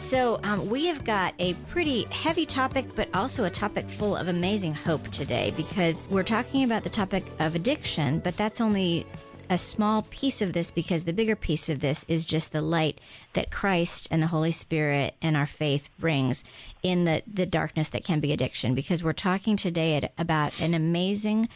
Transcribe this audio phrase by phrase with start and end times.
[0.00, 4.28] So, um, we have got a pretty heavy topic, but also a topic full of
[4.28, 9.06] amazing hope today because we're talking about the topic of addiction, but that's only
[9.50, 12.98] a small piece of this because the bigger piece of this is just the light
[13.34, 16.44] that Christ and the Holy Spirit and our faith brings
[16.82, 18.74] in the, the darkness that can be addiction.
[18.74, 21.46] Because we're talking today about an amazing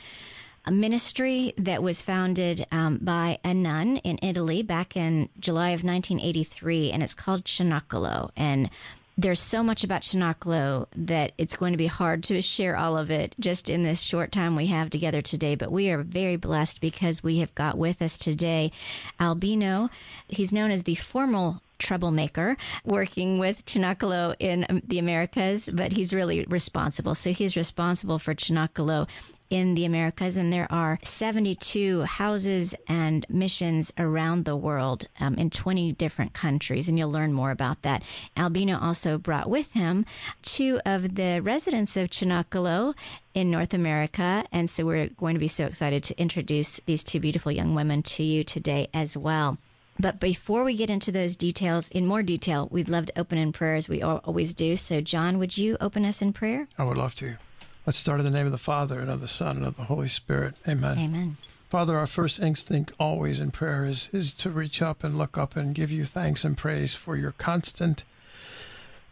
[0.66, 5.84] a ministry that was founded um, by a nun in Italy back in July of
[5.84, 8.30] 1983, and it's called Cenacolo.
[8.36, 8.70] And
[9.16, 13.10] there's so much about Cenacolo that it's going to be hard to share all of
[13.10, 15.54] it just in this short time we have together today.
[15.54, 18.72] But we are very blessed because we have got with us today
[19.20, 19.90] Albino.
[20.28, 26.12] He's known as the formal troublemaker working with Cenacolo in um, the Americas, but he's
[26.12, 27.14] really responsible.
[27.14, 29.06] So he's responsible for Cenacolo
[29.50, 35.50] in the Americas, and there are 72 houses and missions around the world um, in
[35.50, 38.02] 20 different countries, and you'll learn more about that.
[38.36, 40.06] Albino also brought with him
[40.42, 42.94] two of the residents of Cenacolo
[43.34, 47.20] in North America, and so we're going to be so excited to introduce these two
[47.20, 49.58] beautiful young women to you today as well.
[49.98, 53.52] But before we get into those details in more detail, we'd love to open in
[53.52, 54.76] prayer as we always do.
[54.76, 56.68] So, John, would you open us in prayer?
[56.76, 57.36] I would love to.
[57.86, 59.84] Let's start in the name of the Father, and of the Son, and of the
[59.84, 60.54] Holy Spirit.
[60.66, 60.98] Amen.
[60.98, 61.36] Amen.
[61.68, 65.56] Father, our first instinct always in prayer is, is to reach up and look up
[65.56, 68.04] and give you thanks and praise for your constant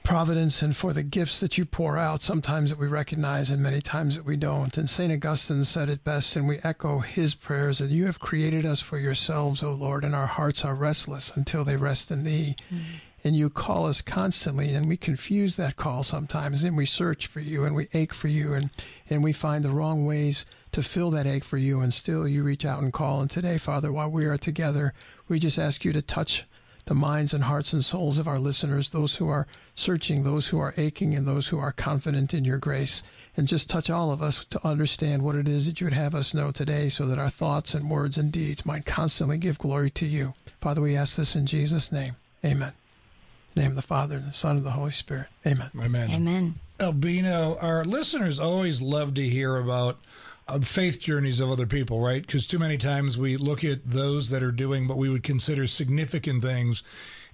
[0.03, 3.81] providence and for the gifts that you pour out, sometimes that we recognize and many
[3.81, 4.77] times that we don't.
[4.77, 5.13] And St.
[5.13, 8.99] Augustine said it best, and we echo his prayers that you have created us for
[8.99, 12.57] yourselves, O Lord, and our hearts are restless until they rest in thee.
[12.73, 17.27] Mm-hmm and you call us constantly and we confuse that call sometimes and we search
[17.27, 18.71] for you and we ache for you and,
[19.09, 22.43] and we find the wrong ways to fill that ache for you and still you
[22.43, 24.93] reach out and call and today father while we are together
[25.29, 26.45] we just ask you to touch
[26.87, 30.59] the minds and hearts and souls of our listeners those who are searching those who
[30.59, 33.03] are aching and those who are confident in your grace
[33.37, 36.15] and just touch all of us to understand what it is that you would have
[36.15, 39.91] us know today so that our thoughts and words and deeds might constantly give glory
[39.91, 42.73] to you father we ask this in jesus name amen
[43.57, 45.27] name of the Father, and the Son, and the Holy Spirit.
[45.47, 45.71] Amen.
[45.79, 46.11] Amen.
[46.11, 46.55] Amen.
[46.81, 50.07] Albino, our listeners always love to hear about the
[50.63, 52.23] faith journeys of other people, right?
[52.25, 55.67] Because too many times we look at those that are doing what we would consider
[55.67, 56.83] significant things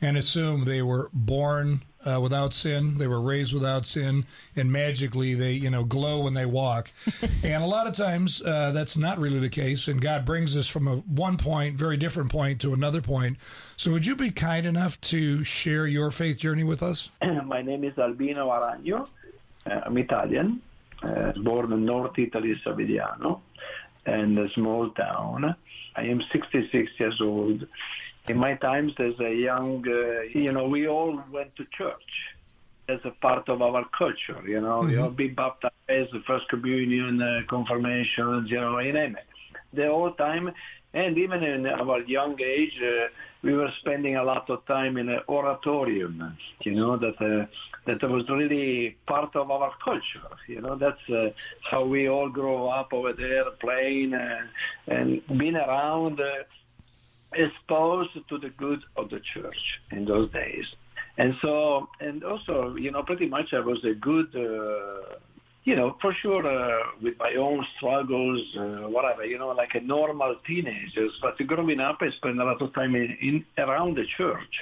[0.01, 2.99] and assume they were born uh, without sin.
[2.99, 4.25] They were raised without sin,
[4.55, 6.91] and magically they, you know, glow when they walk.
[7.43, 9.89] and a lot of times uh, that's not really the case.
[9.89, 13.39] And God brings us from a one point, very different point, to another point.
[13.77, 17.11] So, would you be kind enough to share your faith journey with us?
[17.45, 19.09] My name is Albino Aragno.
[19.67, 20.63] Uh, I'm Italian,
[21.03, 23.41] uh, born in North Italy, Savigliano,
[24.07, 25.55] and a small town.
[25.97, 27.67] I am 66 years old
[28.29, 32.11] in my times as a young, uh, you know, we all went to church
[32.89, 34.91] as a part of our culture, you know, mm-hmm.
[34.91, 39.27] you know, be baptized, the first communion, uh, confirmations, you know, you name it.
[39.73, 40.51] The whole time,
[40.99, 43.09] even in our young age, uh,
[43.43, 47.47] we were spending a lot of time in oratorium, you know, that uh,
[47.87, 50.37] that was really part of our culture.
[50.47, 51.31] You know, that's uh,
[51.71, 54.13] how we all grow up over there, playing
[54.89, 56.21] and being around
[57.33, 60.65] exposed to the good of the church in those days.
[61.19, 65.17] And so, and also, you know, pretty much I was a good, uh,
[65.69, 69.81] you know, for sure, uh, with my own struggles, uh, whatever, you know, like a
[69.81, 71.07] normal teenager.
[71.21, 74.55] But growing up, I spent a lot of time in, in around the church.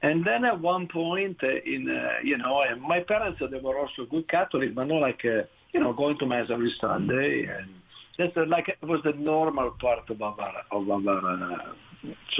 [0.00, 4.06] And then at one point, uh, in uh, you know, my parents they were also
[4.10, 5.42] good Catholic, but not like uh,
[5.74, 7.68] you know going to mass every Sunday and
[8.16, 11.56] that's like it was the normal part of our of our uh,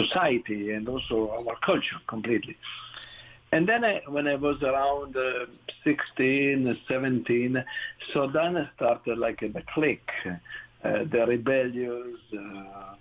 [0.00, 2.56] society and also our culture completely.
[3.54, 5.46] And then I, when I was around uh,
[5.84, 7.64] 16, 17,
[8.12, 10.32] so then I started like the clique, uh,
[10.82, 12.94] the rebellious, uh,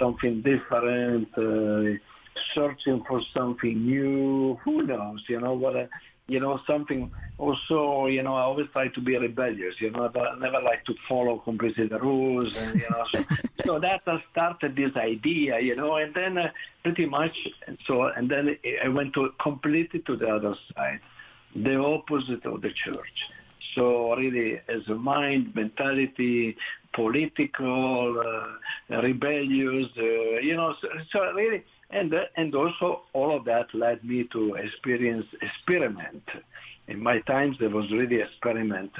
[0.00, 1.96] something different, uh,
[2.56, 4.58] searching for something new.
[4.64, 5.22] Who knows?
[5.28, 5.76] You know what?
[5.76, 5.88] I,
[6.30, 10.38] you know, something also, you know, I always try to be rebellious, you know, I
[10.38, 13.24] never like to follow completely the rules, and, you know, so,
[13.66, 16.50] so that started this idea, you know, and then uh,
[16.84, 17.36] pretty much,
[17.86, 21.00] so, and then I went to completely to the other side,
[21.56, 23.30] the opposite of the church.
[23.74, 26.56] So really, as a mind, mentality,
[26.92, 33.44] political, uh, rebellious, uh, you know, so, so really, and uh, and also all of
[33.44, 36.22] that led me to experience experiment.
[36.88, 38.90] In my times, there was really experiment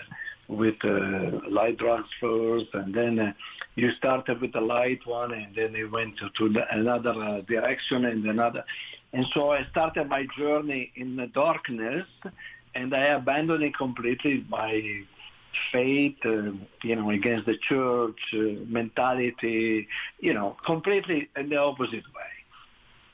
[0.48, 3.32] with uh, light transfers, and then uh,
[3.76, 7.40] you started with the light one, and then it went to, to the, another uh,
[7.42, 8.64] direction and another.
[9.12, 12.06] And so I started my journey in the darkness,
[12.74, 15.02] and I abandoned completely my
[15.72, 16.52] faith, uh,
[16.82, 19.86] you know, against the church uh, mentality,
[20.20, 22.39] you know, completely in the opposite way.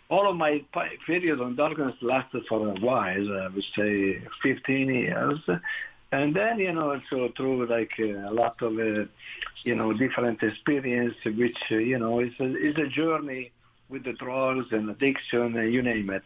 [0.09, 0.63] All of my
[1.07, 5.39] period on darkness lasted for a while, I would say 15 years.
[6.13, 9.07] And then, you know, so through like uh, a lot of, uh,
[9.65, 13.51] you know, different experience, which, uh, you know, is a, is a journey
[13.89, 16.23] with the drugs and addiction, and you name it.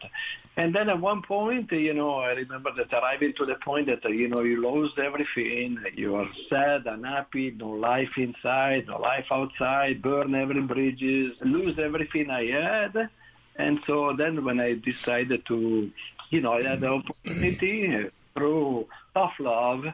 [0.57, 4.07] And then at one point, you know, I remember that arriving to the point that,
[4.09, 5.77] you know, you lost everything.
[5.95, 12.29] You are sad, unhappy, no life inside, no life outside, burn every bridges, lose everything
[12.29, 13.09] I had.
[13.57, 15.91] And so then when I decided to,
[16.29, 19.85] you know, I had the opportunity through tough love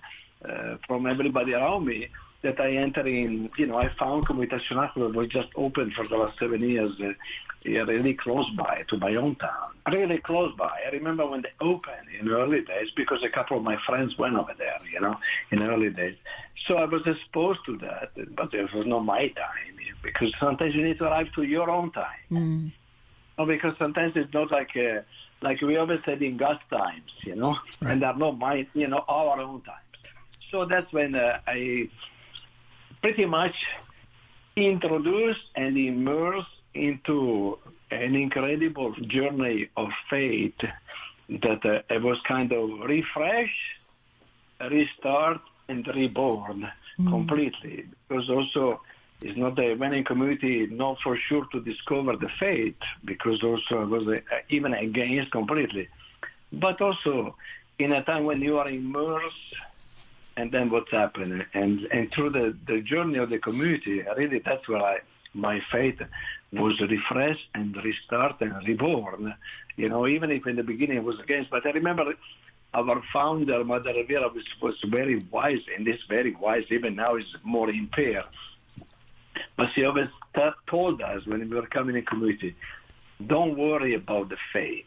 [0.47, 2.09] uh, from everybody around me
[2.43, 6.15] that I entered in, you know, I found Comunità Cenacolo was just open for the
[6.15, 7.13] last seven years, uh,
[7.65, 10.79] really close by to my own town, really close by.
[10.85, 14.35] I remember when they opened in early days because a couple of my friends went
[14.35, 15.17] over there, you know,
[15.51, 16.15] in the early days.
[16.67, 20.83] So I was exposed to that, but it was not my time because sometimes you
[20.83, 22.25] need to arrive to your own time.
[22.31, 22.71] Mm.
[23.37, 25.01] No, because sometimes it's not like uh,
[25.41, 27.93] like we always said in God's times, you know, right.
[27.93, 29.79] and they're not my, you know, our own times.
[30.51, 31.89] So that's when uh, I
[33.01, 33.55] pretty much
[34.55, 37.59] introduced and immersed into
[37.91, 40.55] an incredible journey of faith
[41.29, 43.51] that uh, was kind of refresh,
[44.71, 46.67] restart, and reborn
[46.99, 47.09] mm.
[47.09, 47.85] completely.
[48.07, 48.81] Because also
[49.21, 54.07] it's not a winning community, not for sure to discover the faith, because also was
[54.07, 54.19] uh,
[54.49, 55.87] even against completely.
[56.53, 57.35] But also
[57.79, 59.55] in a time when you are immersed
[60.35, 61.45] and then what's happened.
[61.53, 64.99] And and through the, the journey of the community, really that's where I
[65.33, 66.01] my faith
[66.51, 69.33] was refreshed and restarted and reborn.
[69.75, 72.13] You know, even if in the beginning it was against, but I remember
[72.73, 77.25] our founder, Mother Elvira, was, was very wise, and this very wise, even now is
[77.43, 78.25] more impaired.
[79.57, 82.55] But she always t- told us when we were coming in community,
[83.25, 84.85] don't worry about the faith.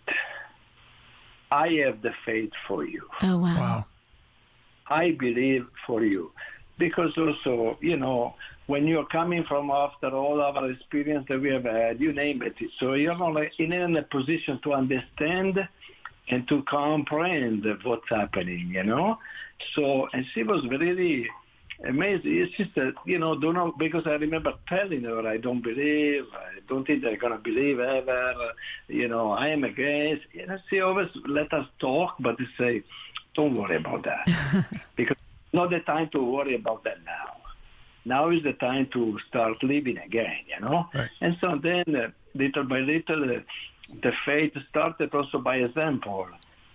[1.50, 3.02] I have the faith for you.
[3.22, 3.56] Oh, wow.
[3.56, 3.84] wow.
[4.88, 6.32] I believe for you.
[6.78, 8.34] Because also, you know,
[8.66, 12.54] when you're coming from after all our experience that we have had, you name it.
[12.78, 15.68] So you're not in a position to understand
[16.28, 19.18] and to comprehend what's happening, you know.
[19.74, 21.28] So, and she was really
[21.84, 22.36] amazing.
[22.36, 26.24] It's just that, you know, don't know, because I remember telling her, I don't believe,
[26.32, 28.34] I don't think they're going to believe ever,
[28.88, 30.24] you know, I am against.
[30.32, 32.82] You know, she always let us talk, but they say,
[33.34, 34.66] don't worry about that.
[34.96, 35.16] because
[35.52, 37.36] not the time to worry about that now.
[38.04, 40.88] Now is the time to start living again, you know?
[40.94, 41.10] Right.
[41.20, 43.40] And so then, uh, little by little, uh,
[44.02, 46.26] the faith started also by example.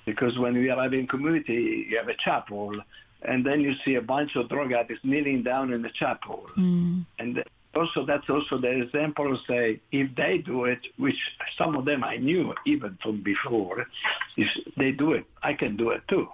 [0.05, 2.79] Because when we arrive in community, you have a chapel,
[3.27, 6.47] and then you see a bunch of drug addicts kneeling down in the chapel.
[6.57, 7.05] Mm.
[7.19, 7.43] And
[7.75, 11.19] also that's also the example say if they do it, which
[11.57, 13.85] some of them I knew even from before,
[14.37, 16.29] if they do it, I can do it too.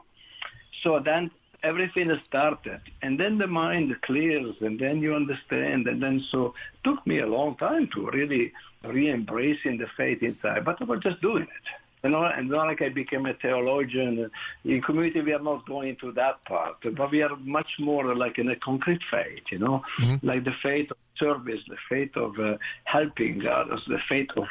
[0.83, 1.31] So then
[1.63, 6.83] everything started, and then the mind clears, and then you understand, and then so it
[6.83, 8.51] took me a long time to really
[8.83, 11.80] re-embracing the faith inside, but I was just doing it.
[12.03, 14.31] You know, and not like I became a theologian.
[14.65, 18.39] In community, we are not going to that part, but we are much more like
[18.39, 20.25] in a concrete faith, you know, mm-hmm.
[20.25, 24.45] like the faith of service, the faith of uh, helping others, the faith of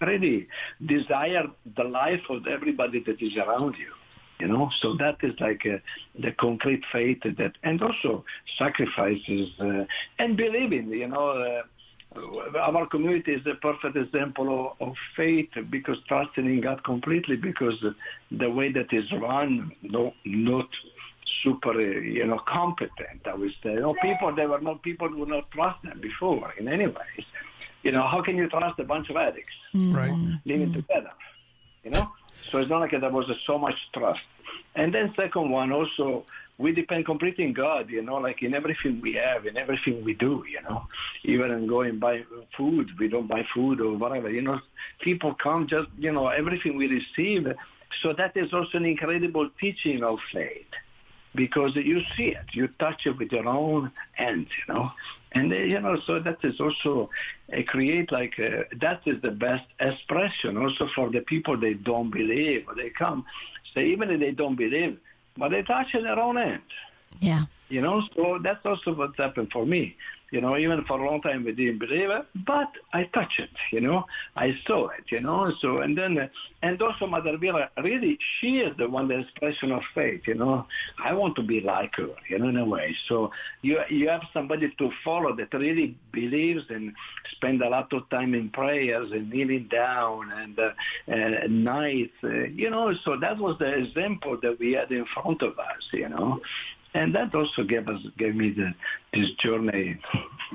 [0.00, 0.48] really
[0.84, 1.44] desire
[1.76, 3.92] the life of everybody that is around you
[4.40, 5.78] you know so that is like uh,
[6.18, 8.24] the concrete faith that and also
[8.58, 9.84] sacrifices uh,
[10.18, 11.62] and believing you know uh,
[12.60, 17.84] our community is a perfect example of, of, faith because trusting in God completely because
[18.30, 20.68] the way that is run no not
[21.42, 23.72] super you know competent I would say.
[23.72, 27.26] You know, people there were not people who not trust them before in any ways.
[27.82, 29.54] You know how can you trust a bunch of addicts?
[29.74, 30.14] Right.
[30.44, 30.74] Living mm-hmm.
[30.74, 31.10] together
[31.84, 32.10] you know
[32.50, 34.20] so it's not like there was so much trust.
[34.74, 36.24] And then second one also,
[36.58, 40.14] we depend completely on God, you know, like in everything we have, in everything we
[40.14, 40.86] do, you know.
[41.24, 42.22] Even in going buy
[42.56, 44.60] food, we don't buy food or whatever, you know.
[45.00, 47.52] People come just, you know, everything we receive.
[48.02, 50.66] So that is also an incredible teaching of faith.
[51.34, 54.92] Because you see it, you touch it with your own hands, you know.
[55.32, 57.10] And uh, you know, so that is also
[57.52, 62.10] uh, create like uh, that is the best expression also for the people they don't
[62.10, 62.66] believe.
[62.76, 63.24] They come,
[63.74, 64.98] say even if they don't believe,
[65.36, 66.62] but they touch in their own hand.
[67.20, 67.44] Yeah.
[67.68, 69.96] You know, so that's also what's happened for me.
[70.34, 73.50] You know, even for a long time we didn't believe it, but I touched it.
[73.70, 75.04] You know, I saw it.
[75.12, 76.28] You know, so and then
[76.60, 80.22] and also Mother Elvira, really, she is the one the expression of faith.
[80.26, 80.66] You know,
[80.98, 82.08] I want to be like her.
[82.28, 82.96] You know, in a way.
[83.08, 83.30] So
[83.62, 86.92] you you have somebody to follow that really believes and
[87.36, 90.70] spend a lot of time in prayers and kneeling down and uh,
[91.12, 92.14] uh, nights.
[92.24, 95.84] Uh, you know, so that was the example that we had in front of us.
[95.92, 96.40] You know
[96.94, 98.72] and that also gave us gave me the
[99.12, 99.98] this journey,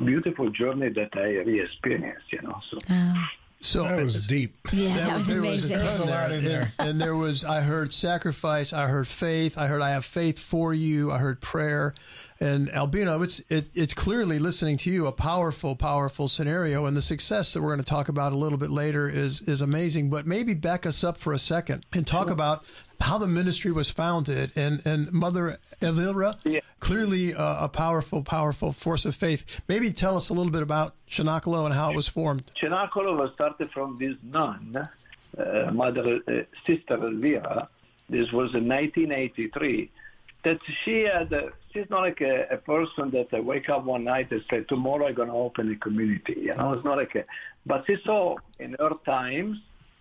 [0.03, 2.31] beautiful journey that I re-experienced.
[2.31, 2.79] You know, so.
[2.89, 3.25] Oh.
[3.61, 4.55] So That was deep.
[4.71, 5.77] Yeah, that, was there was a amazing.
[5.79, 6.71] ton There's a lot in there.
[6.79, 10.39] And, and there was, I heard sacrifice, I heard faith, I heard I have faith
[10.39, 11.93] for you, I heard prayer.
[12.41, 17.01] And Albino, it's it, it's clearly listening to you a powerful, powerful scenario, and the
[17.01, 20.09] success that we're going to talk about a little bit later is is amazing.
[20.09, 22.63] But maybe back us up for a second and talk about
[23.01, 26.61] how the ministry was founded and and Mother Elvira, Yeah.
[26.79, 29.45] clearly uh, a powerful, powerful force of faith.
[29.67, 32.51] Maybe tell us a little bit about Cenacolo and how it was formed.
[32.61, 34.87] Cenacolo was started from this nun,
[35.37, 36.31] uh, Mother uh,
[36.65, 37.67] Sister Elvira.
[38.09, 39.91] This was in 1983.
[40.43, 41.33] That she had,
[41.73, 45.07] she's not like a, a person that uh, wake up one night and say, tomorrow
[45.07, 46.35] I'm going to open a community.
[46.37, 47.25] You know, it's not like a,
[47.65, 49.57] but she saw in her times,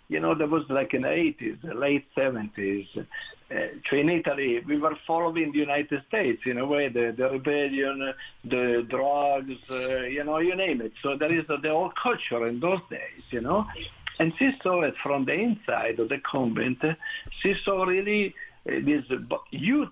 [0.09, 2.87] you know, there was like in the 80s, the late 70s.
[2.97, 8.15] Uh, in Italy, we were following the United States in a way, the, the rebellion,
[8.45, 10.93] the drugs, uh, you know, you name it.
[11.03, 13.67] So there is uh, the whole culture in those days, you know.
[14.19, 16.83] And she saw it from the inside of the convent.
[17.43, 18.35] She saw really
[18.67, 19.05] uh, these
[19.51, 19.91] youth,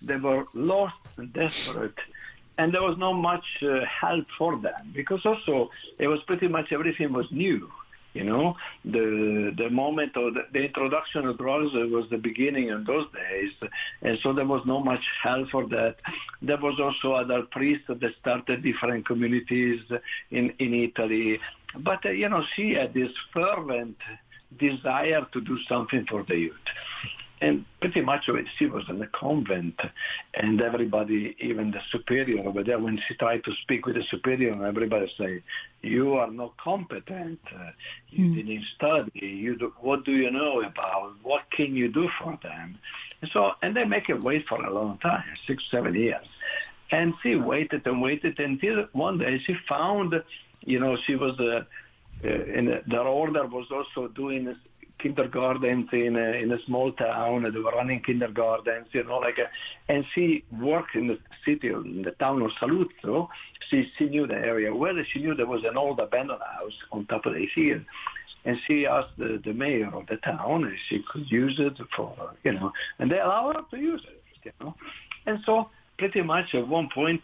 [0.00, 1.98] they were lost and desperate
[2.58, 6.72] and there was not much uh, help for them because also it was pretty much
[6.72, 7.70] everything was new.
[8.14, 12.82] You know, the the moment of the, the introduction of drugs was the beginning in
[12.84, 13.52] those days,
[14.02, 15.96] and so there was not much help for that.
[16.42, 19.80] There was also other priests that started different communities
[20.30, 21.38] in in Italy,
[21.76, 23.98] but uh, you know, she had this fervent
[24.58, 26.68] desire to do something for the youth
[27.40, 29.78] and pretty much of she was in the convent,
[30.34, 34.52] and everybody, even the superior over there, when she tried to speak with the superior,
[34.66, 35.42] everybody say,
[35.82, 37.40] "You are not competent.
[37.54, 37.70] Uh,
[38.10, 39.10] you didn't study.
[39.26, 41.14] You do, what do you know about?
[41.22, 42.78] What can you do for them?"
[43.20, 46.26] And so, and they make her wait for a long time, six, seven years,
[46.90, 50.14] and she waited and waited until one day she found,
[50.64, 51.38] you know, she was.
[51.38, 51.64] Uh,
[52.24, 54.52] uh, in their order was also doing
[54.98, 57.42] kindergartens in a, in a small town.
[57.42, 62.02] They were running kindergartens, you know, like, a, and she worked in the city, in
[62.02, 63.28] the town of Saluzzo.
[63.68, 64.94] She, she knew the area well.
[65.12, 67.80] She knew there was an old abandoned house on top of the hill.
[68.44, 72.34] And she asked the, the mayor of the town if she could use it for,
[72.44, 74.74] you know, and they allowed her to use it, you know.
[75.26, 77.20] And so pretty much at one point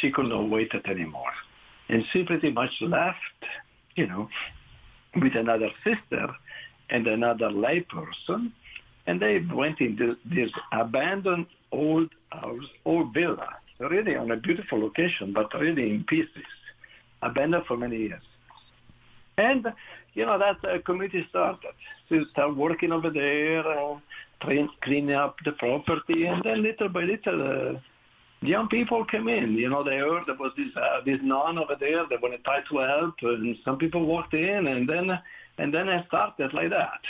[0.00, 1.32] she could not wait it anymore.
[1.88, 3.16] And she pretty much left,
[3.96, 4.28] you know,
[5.16, 6.28] with another sister
[6.90, 8.52] and another layperson,
[9.06, 15.32] and they went into this abandoned old house, old villa, really on a beautiful location,
[15.32, 16.48] but really in pieces,
[17.22, 18.22] abandoned for many years.
[19.36, 19.66] And,
[20.14, 21.72] you know, that uh, community started.
[22.08, 23.96] to start working over there, uh,
[24.42, 27.40] train, cleaning up the property, and then little by little,
[27.76, 27.78] uh,
[28.42, 29.54] young people came in.
[29.54, 32.04] You know, they heard there was this uh, this nun over there.
[32.08, 35.18] They wanted to try to help, and some people walked in, and then
[35.58, 37.00] and then I started like that.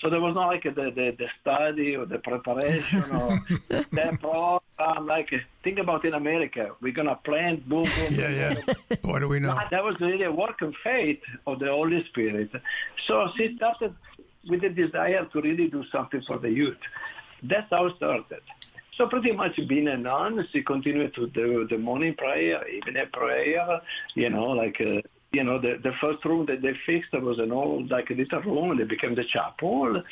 [0.00, 5.06] So there was not like the the, the study or the preparation or the program.
[5.06, 5.30] Like
[5.64, 8.14] think about in America, we're gonna plant, boom, boom.
[8.14, 8.96] Yeah, yeah.
[9.02, 9.58] Boy, do we know.
[9.70, 12.50] that was really a work of faith of the Holy Spirit.
[13.06, 13.94] So she started
[14.48, 16.78] with the desire to really do something for the youth.
[17.42, 18.42] That's how it started.
[18.98, 23.80] So pretty much being a nun, she continued to do the morning prayer, evening prayer,
[24.16, 27.52] you know, like, uh, you know, the, the first room that they fixed was an
[27.52, 30.02] old, like a little room, and it became the chapel.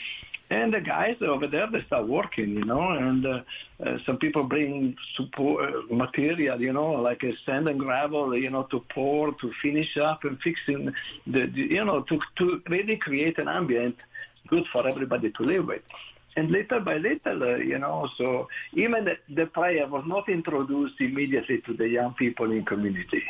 [0.51, 3.41] And the guys over there, they start working, you know, and uh,
[3.85, 8.63] uh, some people bring support uh, material, you know, like sand and gravel, you know,
[8.71, 10.95] to pour, to finish up and fixing
[11.27, 13.97] the, the you know, to, to really create an ambient
[14.47, 15.83] good for everybody to live with.
[16.37, 21.01] And little by little, uh, you know, so even the, the prayer was not introduced
[21.01, 23.23] immediately to the young people in community.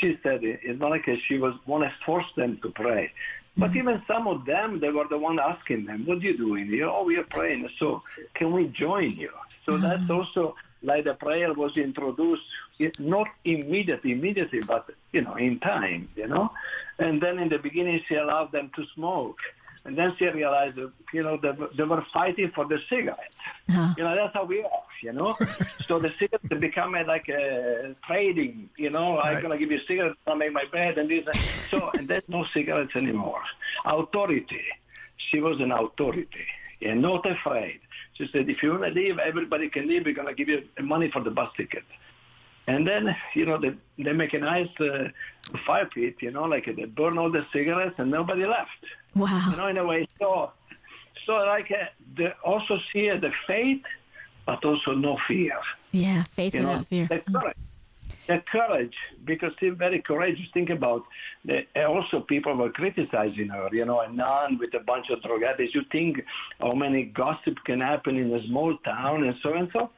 [0.00, 3.12] She said it, it's not like she was want to force them to pray.
[3.56, 3.78] But mm-hmm.
[3.78, 6.66] even some of them, they were the one asking them, what are you doing?
[6.66, 7.68] You oh, we are praying.
[7.78, 8.02] So
[8.34, 9.30] can we join you?
[9.66, 9.82] So mm-hmm.
[9.82, 12.42] that's also like the prayer was introduced,
[12.98, 16.50] not immediately, immediately, but you know, in time, you know.
[16.98, 19.38] And then in the beginning, she allowed them to smoke,
[19.84, 23.34] and then she realized, that, you know, they, they were fighting for the cigarette.
[23.68, 23.94] Uh-huh.
[23.96, 25.36] You know, that's how we are, you know.
[25.86, 29.16] so the cigarette become like a trading, you know.
[29.16, 29.36] Right.
[29.36, 31.24] I'm gonna give you a cigarette, I'll make my bed, and this.
[31.70, 33.42] so and there's no cigarettes anymore.
[33.84, 34.64] Authority.
[35.30, 36.46] She was an authority,
[36.80, 37.80] and not afraid.
[38.14, 40.04] She said, if you want to leave, everybody can leave.
[40.04, 41.82] We're going to give you money for the bus ticket.
[42.66, 45.08] And then, you know, they, they make a nice uh,
[45.66, 48.70] fire pit, you know, like they burn all the cigarettes and nobody left.
[49.14, 49.48] Wow.
[49.50, 50.06] You know, in a way.
[50.18, 50.52] So,
[51.26, 53.82] so like uh, they also see the faith,
[54.46, 55.58] but also no fear.
[55.92, 57.06] Yeah, faith you without know, fear.
[57.08, 57.56] The courage
[58.26, 58.94] the courage,
[59.24, 60.46] because she's very courageous.
[60.52, 61.04] Think about
[61.44, 65.42] the, also people were criticizing her, you know, a nun with a bunch of drug
[65.42, 65.74] addicts.
[65.74, 66.24] You think
[66.60, 69.90] how many gossip can happen in a small town and so and so.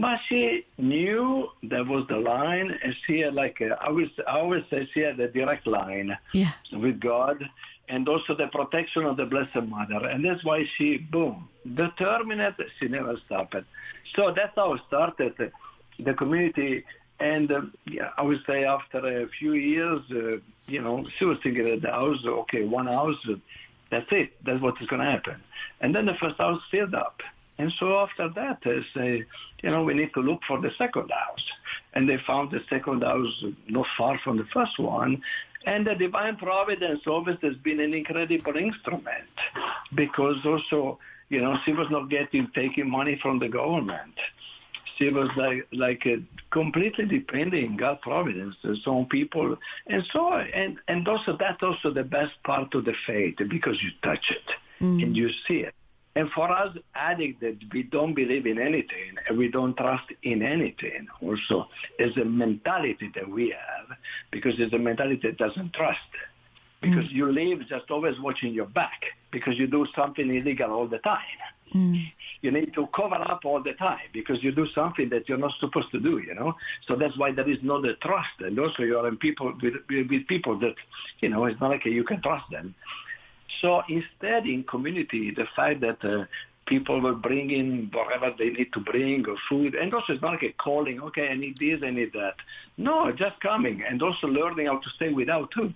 [0.00, 4.38] But she knew that was the line, and she had like a, I always, I
[4.38, 6.52] always say she had a direct line yeah.
[6.72, 7.42] with God,
[7.88, 12.54] and also the protection of the Blessed Mother, and that's why she boom determined.
[12.78, 13.56] She never stopped.
[14.14, 15.34] So that's how it started.
[15.98, 16.84] The community
[17.20, 20.36] and uh, yeah, I would say after a few years, uh,
[20.66, 23.34] you know, she was thinking at the house, okay, one house, uh,
[23.90, 24.30] that's it.
[24.44, 25.42] That's what is going to happen.
[25.80, 27.20] And then the first house filled up.
[27.58, 29.24] And so after that, they say,
[29.62, 31.44] you know, we need to look for the second house.
[31.94, 35.22] And they found the second house not far from the first one.
[35.66, 39.34] And the divine providence always has been an incredible instrument
[39.94, 40.98] because also,
[41.28, 44.14] you know, she was not getting, taking money from the government
[44.98, 46.16] she was like like a
[46.50, 52.32] completely depending God providence on people, and so and and also that's also the best
[52.44, 54.48] part of the faith because you touch it
[54.80, 55.02] mm.
[55.02, 55.74] and you see it.
[56.14, 60.42] And for us addicts that we don't believe in anything and we don't trust in
[60.42, 63.96] anything also is a mentality that we have
[64.30, 65.98] because it's a mentality that doesn't trust.
[66.80, 67.12] Because mm.
[67.12, 69.00] you live just always watching your back
[69.30, 71.38] because you do something illegal all the time.
[71.74, 72.12] Mm.
[72.40, 75.52] You need to cover up all the time because you do something that you're not
[75.60, 76.54] supposed to do, you know.
[76.86, 79.74] So that's why there is no the trust, and also you are in people with,
[79.88, 80.74] with people that,
[81.20, 82.74] you know, it's not like you can trust them.
[83.60, 86.24] So instead, in community, the fact that uh,
[86.66, 90.42] people were bringing whatever they need to bring or food, and also it's not like
[90.42, 92.34] a calling, okay, I need this, I need that.
[92.76, 95.72] No, just coming and also learning how to stay without too.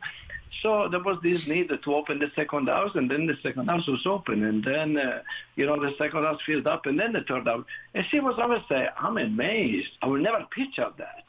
[0.60, 3.86] So there was this need to open the second house, and then the second house
[3.86, 5.22] was open, and then uh,
[5.56, 7.64] you know the second house filled up, and then the third house.
[7.94, 9.92] And she was always say, "I'm amazed.
[10.02, 11.24] I will never picture that."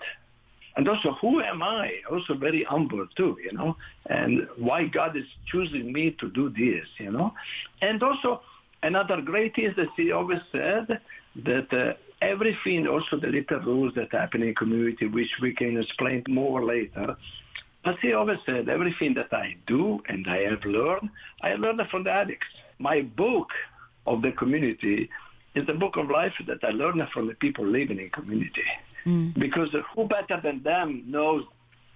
[0.75, 1.91] And also, who am I?
[2.09, 6.87] Also very humble too, you know, and why God is choosing me to do this,
[6.97, 7.33] you know.
[7.81, 8.41] And also,
[8.81, 10.99] another great is that he always said
[11.43, 16.23] that uh, everything, also the little rules that happen in community, which we can explain
[16.27, 17.15] more later,
[17.83, 21.09] but he always said, everything that I do and I have learned,
[21.41, 22.47] I learned from the addicts.
[22.79, 23.49] My book
[24.07, 25.09] of the community
[25.53, 28.63] is the book of life that I learned from the people living in community.
[29.05, 29.37] Mm.
[29.37, 31.45] Because who better than them knows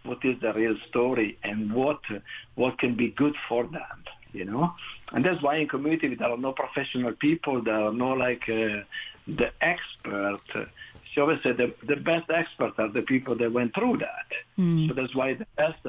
[0.03, 1.99] what is the real story and what
[2.55, 4.73] what can be good for them, you know?
[5.11, 8.83] And that's why in community there are no professional people, there are no like uh,
[9.27, 10.41] the expert
[11.17, 14.27] she always said the, the best experts are the people that went through that.
[14.55, 14.87] Mm.
[14.87, 15.79] So that's why the best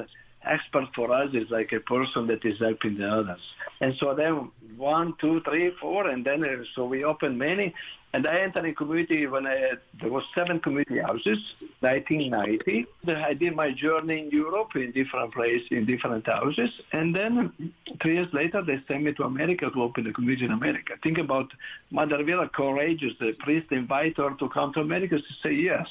[0.43, 3.41] expert for us is like a person that is helping the others.
[3.79, 7.75] And so then one, two, three, four, and then uh, so we open many.
[8.11, 11.37] And I entered in community when I, there was seven community houses,
[11.81, 12.87] 1990.
[13.07, 16.71] I did my journey in Europe in different places, in different houses.
[16.91, 20.51] And then three years later, they sent me to America to open the community in
[20.51, 20.93] America.
[21.03, 21.51] Think about
[21.91, 23.13] Mother Elvira, courageous.
[23.19, 25.87] The priest invited her to come to America to say yes.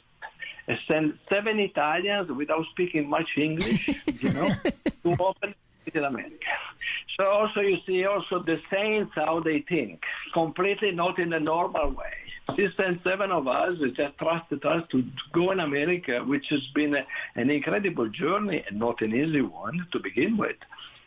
[0.66, 4.50] I sent seven Italians without speaking much English, you know,
[5.04, 5.54] to open
[5.94, 6.46] in America.
[7.18, 10.02] So also you see also the saints how they think,
[10.32, 12.14] completely not in the normal way.
[12.56, 16.94] Six and seven of us just trusted us to go in America, which has been
[16.94, 17.04] a,
[17.34, 20.56] an incredible journey and not an easy one to begin with.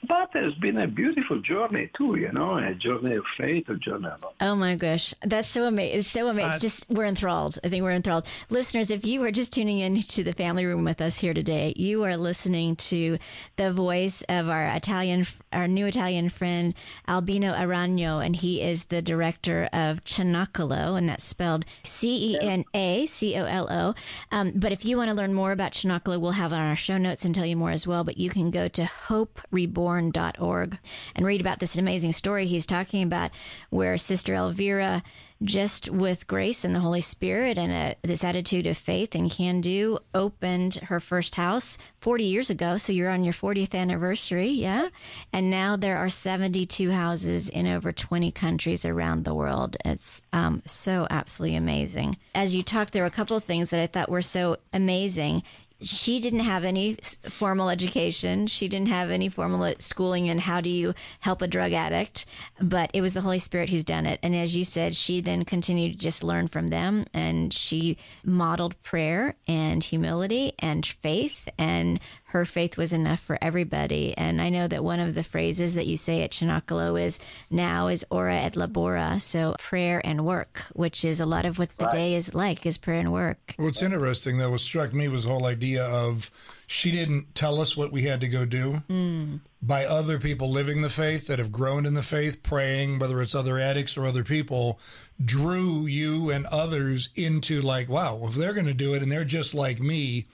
[0.07, 4.07] But it's been a beautiful journey too, you know, a journey of faith, a journey
[4.07, 4.25] of.
[4.41, 5.99] Oh my gosh, that's so amazing!
[5.99, 6.59] It's so amazing.
[6.59, 7.59] just we're enthralled.
[7.63, 8.25] I think we're enthralled.
[8.49, 11.73] Listeners, if you are just tuning in to the family room with us here today,
[11.75, 13.19] you are listening to
[13.57, 16.73] the voice of our Italian, our new Italian friend
[17.07, 22.65] Albino Aragno, and he is the director of Cenacolo, and that's spelled C E N
[22.73, 23.93] A C O L O.
[24.31, 26.75] Um, but if you want to learn more about Cenacolo, we'll have it on our
[26.75, 28.03] show notes and tell you more as well.
[28.03, 30.77] But you can go to Hope Reborn born.org
[31.15, 33.29] and read about this amazing story he's talking about
[33.69, 35.03] where Sister Elvira
[35.43, 39.59] just with grace and the Holy Spirit and a, this attitude of faith and can
[39.59, 42.77] do, opened her first house 40 years ago.
[42.77, 44.89] So you're on your 40th anniversary, yeah?
[45.33, 49.75] And now there are 72 houses in over 20 countries around the world.
[49.83, 52.17] It's um, so absolutely amazing.
[52.35, 55.41] As you talked, there were a couple of things that I thought were so amazing
[55.81, 58.47] she didn't have any formal education.
[58.47, 62.25] She didn't have any formal uh, schooling in how do you help a drug addict,
[62.61, 64.19] but it was the Holy Spirit who's done it.
[64.21, 68.81] And as you said, she then continued to just learn from them and she modeled
[68.83, 71.99] prayer and humility and faith and
[72.31, 74.13] her faith was enough for everybody.
[74.17, 77.87] And I know that one of the phrases that you say at Cenacolo is now
[77.87, 81.85] is ora et labora, so prayer and work, which is a lot of what the
[81.85, 81.93] right.
[81.93, 83.53] day is like is prayer and work.
[83.57, 86.31] What's interesting though, what struck me was the whole idea of
[86.67, 88.81] she didn't tell us what we had to go do.
[88.89, 89.41] Mm.
[89.61, 93.35] By other people living the faith that have grown in the faith, praying, whether it's
[93.35, 94.79] other addicts or other people,
[95.23, 99.25] drew you and others into like, wow, if they're going to do it and they're
[99.25, 100.27] just like me,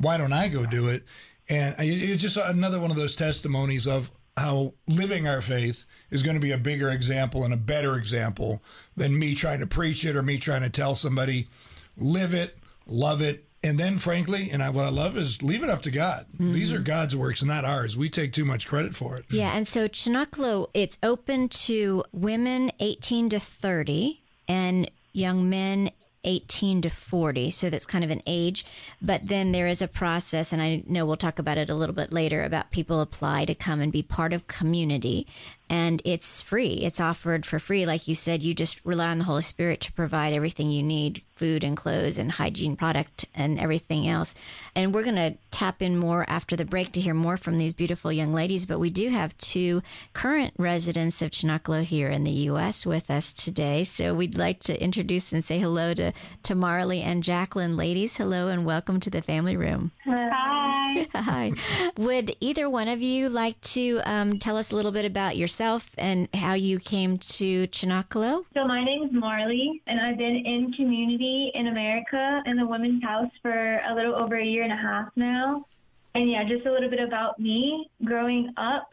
[0.00, 1.04] why don't I go do it?
[1.48, 6.34] And it's just another one of those testimonies of how living our faith is going
[6.34, 8.62] to be a bigger example and a better example
[8.96, 11.48] than me trying to preach it or me trying to tell somebody
[11.96, 15.68] live it, love it, and then frankly, and I, what I love is leave it
[15.68, 16.26] up to God.
[16.34, 16.52] Mm-hmm.
[16.52, 17.96] These are God's works, not ours.
[17.96, 19.26] We take too much credit for it.
[19.28, 25.90] Yeah, and so Cenacolo, it's open to women 18 to 30 and young men
[26.24, 27.50] 18 to 40.
[27.50, 28.64] So that's kind of an age.
[29.00, 31.94] But then there is a process, and I know we'll talk about it a little
[31.94, 35.26] bit later about people apply to come and be part of community
[35.70, 36.80] and it's free.
[36.82, 37.86] It's offered for free.
[37.86, 41.22] Like you said, you just rely on the Holy Spirit to provide everything you need
[41.32, 44.34] food and clothes and hygiene product and everything else.
[44.74, 47.72] And we're going to tap in more after the break to hear more from these
[47.72, 48.66] beautiful young ladies.
[48.66, 49.80] But we do have two
[50.12, 52.84] current residents of Cenacolo here in the U.S.
[52.84, 53.84] with us today.
[53.84, 57.76] So we'd like to introduce and say hello to, to Marley and Jacqueline.
[57.76, 59.92] Ladies, hello and welcome to the family room.
[60.04, 61.06] Hi.
[61.14, 61.52] Hi.
[61.96, 65.59] Would either one of you like to um, tell us a little bit about yourself
[65.60, 68.44] and how you came to Cenacolo?
[68.54, 73.02] So my name is Marley, and I've been in community in America in the Women's
[73.02, 75.66] House for a little over a year and a half now.
[76.14, 77.90] And yeah, just a little bit about me.
[78.04, 78.88] Growing up,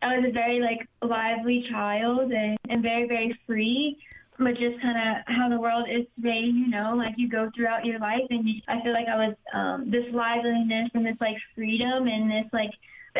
[0.00, 3.98] I was a very like lively child and, and very very free
[4.38, 7.86] but just kind of how the world is today, you know, like you go throughout
[7.86, 12.06] your life and I feel like I was um, this liveliness and this like freedom
[12.06, 12.72] and this like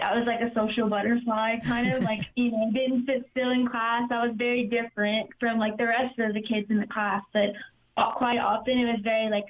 [0.03, 3.67] I was like a social butterfly kind of like you know didn't sit still in
[3.67, 4.09] class.
[4.11, 7.53] I was very different from like the rest of the kids in the class, but
[8.17, 9.47] quite often it was very like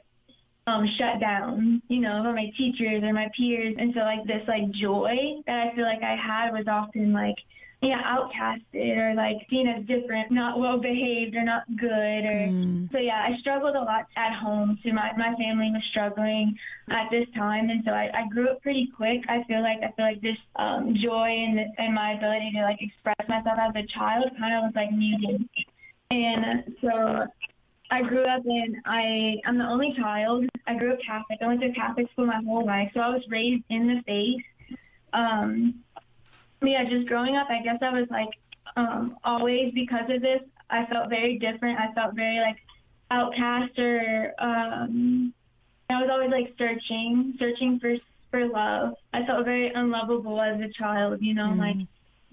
[0.66, 4.42] um shut down, you know, by my teachers or my peers, and so like this
[4.48, 7.36] like joy that I feel like I had was often like
[7.82, 12.90] yeah, outcasted or like seen as different, not well behaved or not good or mm.
[12.90, 14.94] so yeah, I struggled a lot at home too.
[14.94, 16.56] My my family was struggling
[16.90, 19.20] at this time and so I, I grew up pretty quick.
[19.28, 22.78] I feel like I feel like this um joy and and my ability to like
[22.80, 25.46] express myself as a child kind of was like muted.
[26.10, 27.26] And so
[27.90, 30.46] I grew up in I I'm the only child.
[30.66, 31.40] I grew up Catholic.
[31.42, 32.90] I went to Catholic school my whole life.
[32.94, 34.78] So I was raised in the faith.
[35.12, 35.82] Um
[36.66, 38.30] yeah, just growing up, I guess I was like
[38.76, 40.40] um, always because of this.
[40.68, 41.78] I felt very different.
[41.78, 42.56] I felt very like
[43.10, 45.32] outcast or um,
[45.88, 47.94] I was always like searching, searching for
[48.30, 48.94] for love.
[49.12, 51.58] I felt very unlovable as a child, you know, mm.
[51.58, 51.86] like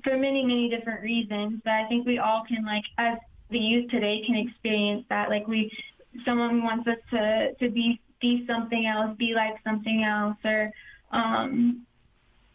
[0.04, 1.62] for many many different reasons.
[1.64, 3.18] But I think we all can like as
[3.52, 5.30] the youth today can experience that.
[5.30, 5.72] Like we,
[6.26, 10.72] someone wants us to to be be something else, be like something else, or
[11.12, 11.86] um,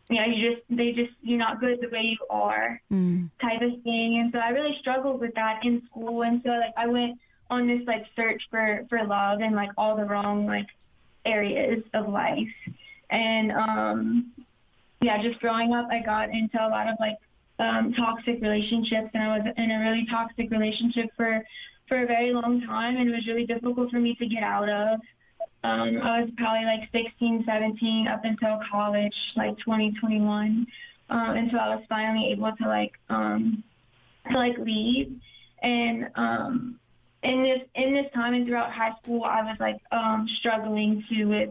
[0.08, 3.28] you know, you just they just you're not good the way you are mm.
[3.40, 4.18] type of thing.
[4.18, 6.22] And so I really struggled with that in school.
[6.22, 7.18] And so like I went
[7.50, 10.66] on this like search for for love in like all the wrong like
[11.26, 12.48] areas of life.
[13.10, 14.32] And um
[15.02, 17.18] yeah, just growing up I got into a lot of like
[17.58, 21.44] um toxic relationships and I was in a really toxic relationship for
[21.86, 24.70] for a very long time and it was really difficult for me to get out
[24.70, 25.00] of.
[25.64, 30.66] Um, I was probably like 16, 17 up until college, like 2021,
[31.10, 33.64] um, until I was finally able to like um,
[34.30, 35.12] to like leave.
[35.62, 36.78] And um,
[37.22, 41.24] in this in this time and throughout high school, I was like um, struggling to
[41.24, 41.50] with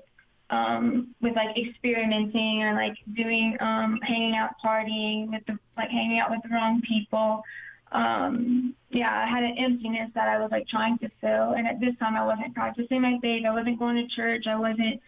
[0.49, 6.19] um, with like experimenting and like doing um, hanging out, partying with the like hanging
[6.19, 7.43] out with the wrong people
[7.91, 11.79] um yeah i had an emptiness that i was like trying to fill and at
[11.79, 15.01] this time i wasn't practicing my faith i wasn't going to church i wasn't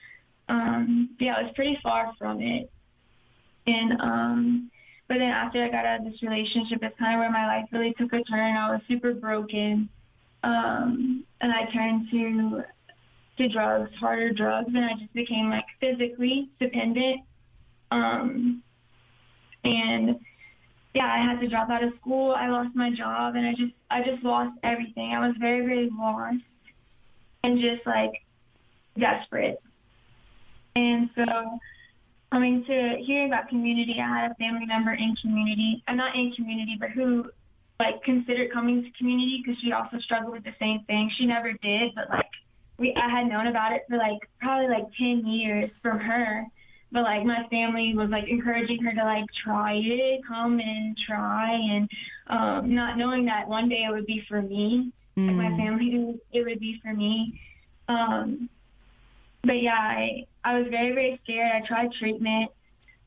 [0.48, 2.72] um yeah i was pretty far from it
[3.68, 4.72] and um
[5.10, 7.66] But then after I got out of this relationship, it's kind of where my life
[7.72, 8.56] really took a turn.
[8.56, 9.90] I was super broken,
[10.44, 12.64] um, and I turned to
[13.38, 17.22] to drugs, harder drugs, and I just became like physically dependent.
[17.90, 18.62] Um,
[19.64, 20.20] and
[20.94, 22.34] yeah, I had to drop out of school.
[22.34, 25.14] I lost my job, and I just I just lost everything.
[25.14, 26.44] I was very very lost
[27.44, 28.12] and just like
[28.98, 29.62] desperate.
[30.76, 31.26] And so
[32.32, 36.16] coming to hearing about community, I had a family member in community, and uh, not
[36.16, 37.30] in community, but who
[37.80, 41.12] like considered coming to community because she also struggled with the same thing.
[41.18, 42.30] She never did, but like
[42.78, 46.46] we I had known about it for like probably like ten years from her
[46.92, 51.54] but like my family was like encouraging her to like try it, come and try,
[51.54, 51.90] and
[52.28, 55.28] um, not knowing that one day it would be for me, mm.
[55.28, 55.58] like my mm.
[55.58, 57.40] family, it would be for me.
[57.88, 58.50] Um,
[59.44, 61.52] but yeah, I I was very very scared.
[61.52, 62.52] I tried treatment,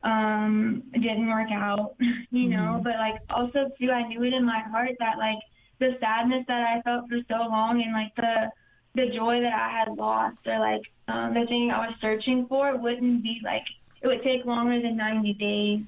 [0.04, 1.94] um, it didn't work out,
[2.30, 2.80] you know.
[2.80, 2.84] Mm.
[2.84, 5.38] But like also too, I knew it in my heart that like
[5.78, 8.50] the sadness that I felt for so long and like the
[8.94, 12.76] the joy that I had lost or like um, the thing I was searching for
[12.76, 13.64] wouldn't be like
[14.02, 15.80] it would take longer than 90 days.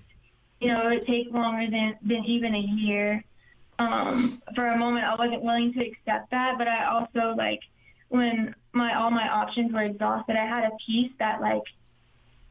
[0.61, 3.25] You know, it would take longer than than even a year.
[3.79, 7.61] Um, for a moment, I wasn't willing to accept that, but I also like
[8.09, 11.63] when my all my options were exhausted, I had a peace that like,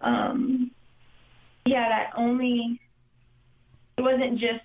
[0.02, 0.72] um,
[1.66, 2.80] yeah, that only
[3.98, 4.62] it wasn't just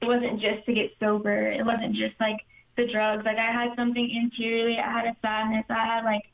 [0.00, 1.50] it wasn't just to get sober.
[1.50, 2.38] It wasn't just like
[2.76, 3.24] the drugs.
[3.24, 4.78] Like I had something interiorly.
[4.78, 5.64] I had a sadness.
[5.68, 6.24] I had like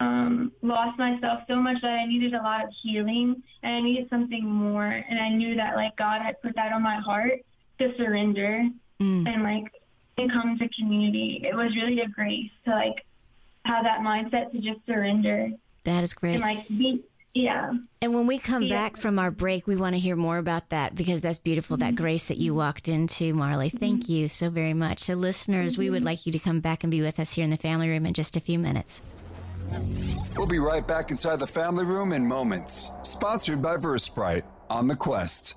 [0.00, 4.08] um, lost myself so much that I needed a lot of healing and I needed
[4.10, 4.86] something more.
[4.86, 7.40] And I knew that like God had put that on my heart
[7.78, 8.68] to surrender
[9.00, 9.28] mm.
[9.28, 9.72] and like
[10.18, 11.42] and come to community.
[11.44, 13.04] It was really a grace to like
[13.64, 15.50] have that mindset to just surrender.
[15.84, 16.34] That is great.
[16.34, 17.02] And like be
[17.36, 17.72] yeah.
[18.00, 18.74] And when we come yeah.
[18.74, 21.86] back from our break, we want to hear more about that because that's beautiful, mm-hmm.
[21.86, 23.68] that grace that you walked into, Marley.
[23.68, 24.12] Thank mm-hmm.
[24.12, 25.02] you so very much.
[25.02, 25.82] So, listeners, mm-hmm.
[25.82, 26.06] we would mm-hmm.
[26.06, 28.14] like you to come back and be with us here in the family room in
[28.14, 29.02] just a few minutes.
[30.36, 32.90] We'll be right back inside the family room in moments.
[33.02, 35.56] Sponsored by Versprite on the Quest.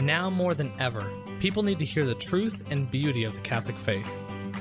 [0.00, 1.10] Now more than ever,
[1.40, 4.10] people need to hear the truth and beauty of the Catholic faith.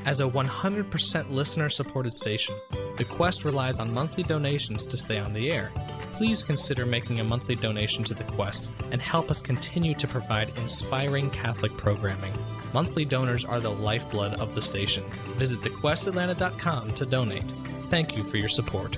[0.05, 2.55] As a 100% listener supported station,
[2.97, 5.71] The Quest relies on monthly donations to stay on the air.
[6.13, 10.57] Please consider making a monthly donation to The Quest and help us continue to provide
[10.57, 12.33] inspiring Catholic programming.
[12.73, 15.03] Monthly donors are the lifeblood of the station.
[15.37, 17.49] Visit thequestatlanta.com to donate.
[17.89, 18.97] Thank you for your support.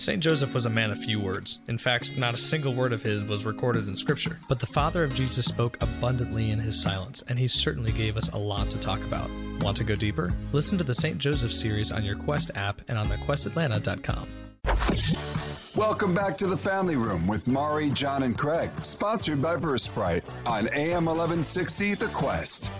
[0.00, 0.22] St.
[0.22, 1.58] Joseph was a man of few words.
[1.68, 4.38] In fact, not a single word of his was recorded in Scripture.
[4.48, 8.30] But the father of Jesus spoke abundantly in his silence, and he certainly gave us
[8.30, 9.30] a lot to talk about.
[9.60, 10.32] Want to go deeper?
[10.52, 11.18] Listen to the St.
[11.18, 14.26] Joseph series on your Quest app and on thequestatlanta.com.
[15.76, 20.66] Welcome back to the Family Room with Mari, John, and Craig, sponsored by Versprite on
[20.68, 22.72] AM 1160 The Quest.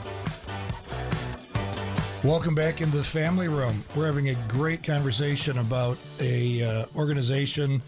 [2.22, 3.82] Welcome back into the family room.
[3.96, 7.80] We're having a great conversation about a uh, organization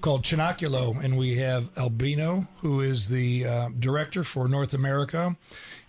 [0.00, 5.36] called Cenacolo, and we have Albino, who is the uh, director for North America,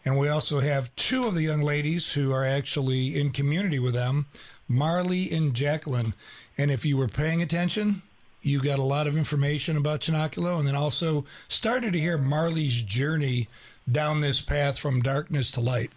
[0.06, 3.96] and we also have two of the young ladies who are actually in community with
[3.96, 4.28] them,
[4.68, 6.14] Marley and Jacqueline.
[6.56, 8.04] And if you were paying attention,
[8.44, 12.84] you got a lot of information about Cenacolo, and then also started to hear Marley's
[12.84, 13.48] journey
[13.92, 15.90] down this path from darkness to light.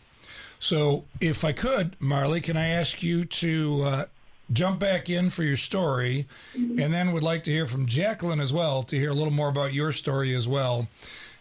[0.60, 4.04] So, if I could, Marley, can I ask you to uh,
[4.52, 8.52] jump back in for your story, and then would like to hear from Jacqueline as
[8.52, 10.88] well to hear a little more about your story as well.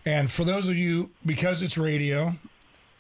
[0.05, 2.36] And for those of you, because it's radio,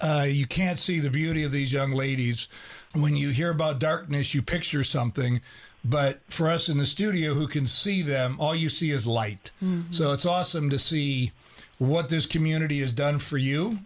[0.01, 2.47] uh, you can't see the beauty of these young ladies.
[2.93, 5.41] When you hear about darkness, you picture something.
[5.85, 9.51] But for us in the studio who can see them, all you see is light.
[9.63, 9.91] Mm-hmm.
[9.91, 11.31] So it's awesome to see
[11.77, 13.79] what this community has done for you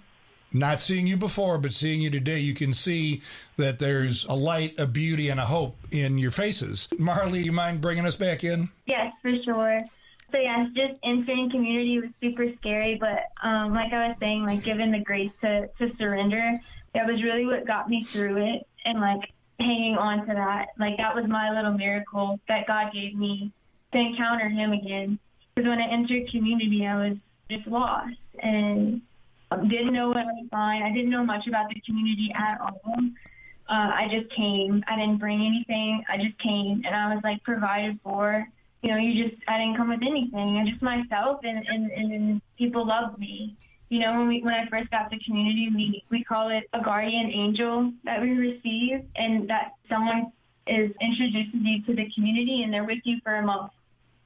[0.54, 3.22] not seeing you before, but seeing you today, you can see
[3.58, 6.88] that there's a light, a beauty, and a hope in your faces.
[6.98, 8.70] Marley, you mind bringing us back in?
[8.86, 9.82] Yes, for sure.
[10.32, 14.64] So yes, just entering community was super scary, but um, like I was saying, like
[14.64, 16.60] given the grace to to surrender,
[16.96, 20.98] that was really what got me through it, and like hanging on to that, like
[20.98, 23.52] that was my little miracle that God gave me
[23.92, 25.20] to encounter Him again.
[25.54, 27.18] Because when I entered community, I was
[27.50, 29.02] just lost and
[29.58, 30.84] didn't know what I was buying.
[30.84, 32.80] I didn't know much about the community at all.
[33.70, 34.84] Uh, I just came.
[34.88, 36.04] I didn't bring anything.
[36.10, 38.46] I just came, and I was like provided for.
[38.82, 40.58] You know, you just I didn't come with anything.
[40.58, 43.56] I just myself, and and and people loved me.
[43.90, 46.82] You know, when we when I first got to community, we we call it a
[46.82, 50.32] guardian angel that we receive, and that someone
[50.68, 53.72] is introducing you to the community, and they're with you for a month.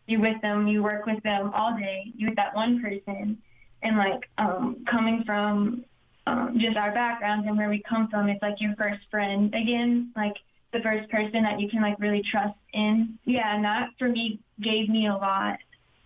[0.08, 0.68] You're with them.
[0.68, 2.12] You work with them all day.
[2.16, 3.38] You're with that one person
[3.84, 5.84] and like um, coming from
[6.26, 10.12] um, just our backgrounds and where we come from, it's like your first friend again,
[10.16, 10.36] like
[10.74, 13.18] the first person that you can like really trust in.
[13.26, 15.58] Yeah, and that for me gave me a lot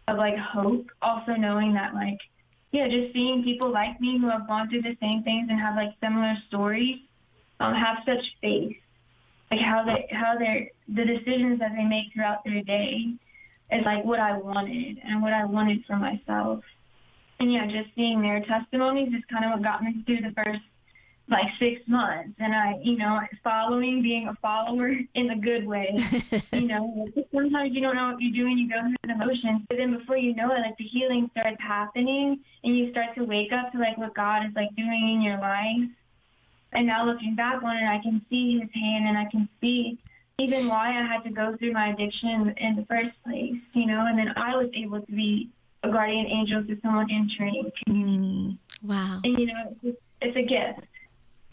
[0.07, 0.87] of like hope.
[1.01, 2.19] Also knowing that like
[2.71, 5.75] yeah, just seeing people like me who have gone through the same things and have
[5.75, 6.99] like similar stories,
[7.59, 8.77] um, have such faith,
[9.49, 13.13] like how they how they're the decisions that they make throughout their day
[13.71, 16.63] is like what I wanted and what I wanted for myself.
[17.41, 20.61] And yeah, just seeing their testimonies is kind of what got me through the first
[21.27, 22.35] like six months.
[22.37, 25.97] And I, you know, following, being a follower in a good way.
[26.53, 29.77] you know, sometimes you don't know what you're doing, you go through the motions, but
[29.77, 33.51] then before you know it, like the healing starts happening, and you start to wake
[33.51, 35.89] up to like what God is like doing in your life.
[36.73, 39.97] And now looking back on it, I can see His hand, and I can see
[40.37, 43.57] even why I had to go through my addiction in the first place.
[43.73, 45.49] You know, and then I was able to be
[45.83, 48.17] a guardian angel to someone entering the community.
[48.17, 49.19] Mm, wow.
[49.23, 50.87] And you know, it's, it's a gift.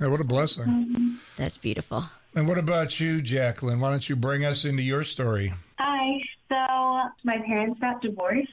[0.00, 0.64] Yeah, what a blessing.
[0.64, 1.14] Mm-hmm.
[1.36, 2.04] That's beautiful.
[2.34, 3.80] And what about you, Jacqueline?
[3.80, 5.54] Why don't you bring us into your story?
[5.78, 6.20] Hi.
[6.48, 8.48] So my parents got divorced,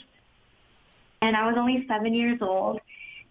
[1.22, 2.80] and I was only seven years old.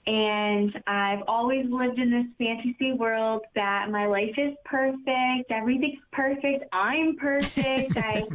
[0.06, 6.64] And I've always lived in this fantasy world that my life is perfect, everything's perfect,
[6.72, 7.96] I'm perfect.
[7.96, 8.26] I,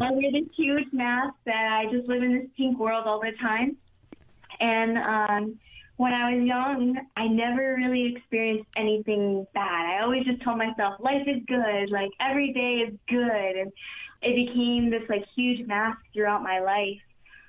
[0.00, 3.32] I wear this huge mask that I just live in this pink world all the
[3.40, 3.76] time.
[4.60, 5.58] And um,
[5.96, 9.86] when I was young, I never really experienced anything bad.
[9.86, 13.56] I always just told myself, life is good, like every day is good.
[13.56, 13.72] And
[14.20, 17.00] it became this like huge mask throughout my life.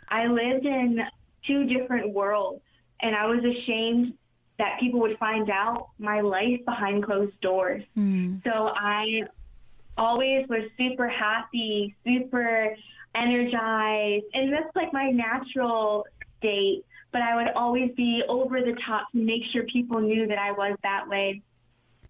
[0.07, 1.01] I lived in
[1.45, 2.61] two different worlds
[3.01, 4.13] and I was ashamed
[4.57, 7.83] that people would find out my life behind closed doors.
[7.97, 8.43] Mm.
[8.43, 9.23] So I
[9.97, 12.75] always was super happy, super
[13.13, 16.05] energized, and that's like my natural
[16.37, 16.85] state.
[17.11, 20.51] But I would always be over the top to make sure people knew that I
[20.51, 21.41] was that way.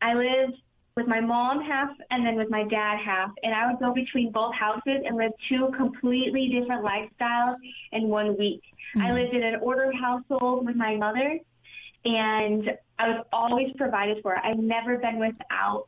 [0.01, 0.57] I lived
[0.95, 3.29] with my mom half and then with my dad half.
[3.43, 7.55] And I would go between both houses and live two completely different lifestyles
[7.91, 8.61] in one week.
[8.95, 9.07] Mm-hmm.
[9.07, 11.39] I lived in an ordered household with my mother
[12.05, 14.37] and I was always provided for.
[14.37, 15.87] I've never been without.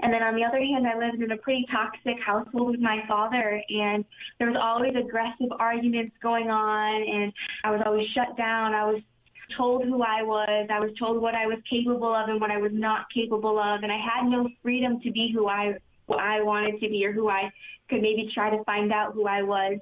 [0.00, 3.04] And then on the other hand, I lived in a pretty toxic household with my
[3.06, 4.04] father, and
[4.38, 8.74] there was always aggressive arguments going on, and I was always shut down.
[8.74, 9.02] I was
[9.56, 10.68] told who I was.
[10.70, 13.82] I was told what I was capable of and what I was not capable of,
[13.82, 17.12] and I had no freedom to be who I who I wanted to be or
[17.12, 17.52] who I
[17.88, 19.78] could maybe try to find out who I was.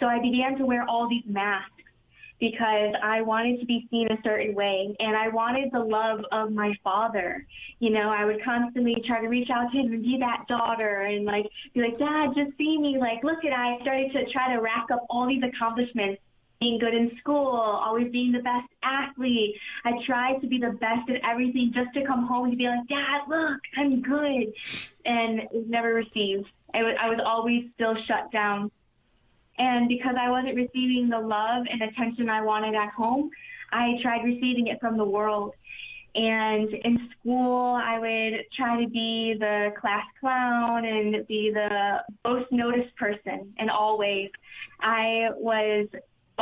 [0.00, 1.70] So I began to wear all these masks
[2.42, 6.50] because I wanted to be seen a certain way and I wanted the love of
[6.50, 7.46] my father.
[7.78, 11.02] You know, I would constantly try to reach out to him and be that daughter
[11.02, 12.98] and like be like, Dad, just see me.
[12.98, 16.20] Like, look at I started to try to rack up all these accomplishments.
[16.62, 19.56] Being good in school, always being the best athlete.
[19.84, 22.86] I tried to be the best at everything just to come home and be like,
[22.86, 24.52] Dad, look, I'm good.
[25.04, 26.46] And it was never received.
[26.72, 28.70] I was, I was always still shut down.
[29.58, 33.30] And because I wasn't receiving the love and attention I wanted at home,
[33.72, 35.54] I tried receiving it from the world.
[36.14, 42.52] And in school, I would try to be the class clown and be the most
[42.52, 44.30] noticed person in all ways.
[44.80, 45.88] I was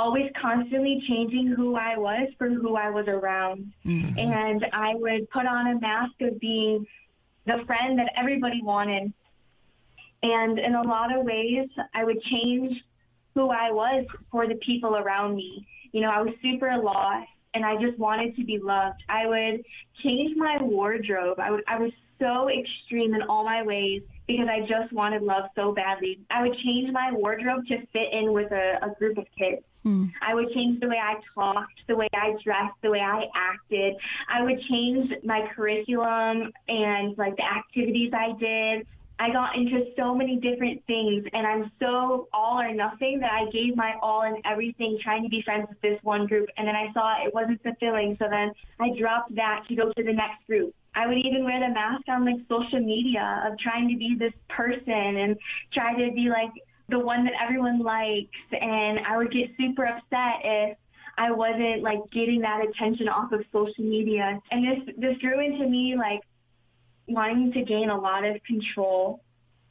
[0.01, 3.70] always constantly changing who I was for who I was around.
[3.84, 4.18] Mm-hmm.
[4.18, 6.86] And I would put on a mask of being
[7.46, 9.12] the friend that everybody wanted.
[10.22, 12.82] And in a lot of ways, I would change
[13.34, 15.66] who I was for the people around me.
[15.92, 19.03] You know, I was super lost and I just wanted to be loved.
[19.09, 19.64] I would
[20.03, 21.38] change my wardrobe.
[21.38, 25.44] I would I was so extreme in all my ways because I just wanted love
[25.54, 26.20] so badly.
[26.30, 29.62] I would change my wardrobe to fit in with a, a group of kids.
[29.82, 30.06] Hmm.
[30.20, 33.94] I would change the way I talked, the way I dressed, the way I acted.
[34.28, 38.86] I would change my curriculum and like the activities I did.
[39.18, 43.50] I got into so many different things and I'm so all or nothing that I
[43.50, 46.74] gave my all and everything trying to be friends with this one group and then
[46.74, 50.46] I saw it wasn't fulfilling so then I dropped that to go to the next
[50.46, 50.74] group.
[50.95, 54.32] I would even wear the mask on like social media of trying to be this
[54.49, 55.36] person and
[55.72, 56.51] try to be like
[56.88, 60.76] the one that everyone likes and I would get super upset if
[61.16, 64.41] I wasn't like getting that attention off of social media.
[64.51, 66.22] And this this grew into me like
[67.07, 69.22] wanting to gain a lot of control.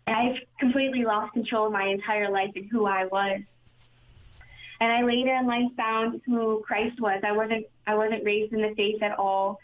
[0.08, 3.42] And I've completely lost control of my entire life and who I was.
[4.82, 7.22] And I later in life found who Christ was.
[7.26, 9.60] I wasn't I wasn't raised in the faith at all.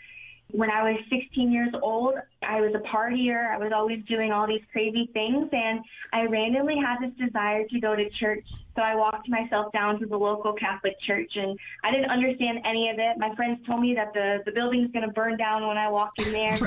[0.51, 3.51] When I was 16 years old, I was a partier.
[3.51, 5.49] I was always doing all these crazy things.
[5.51, 5.81] And
[6.13, 8.45] I randomly had this desire to go to church.
[8.75, 11.35] So I walked myself down to the local Catholic church.
[11.35, 13.17] And I didn't understand any of it.
[13.17, 16.21] My friends told me that the, the building's going to burn down when I walked
[16.21, 16.57] in there.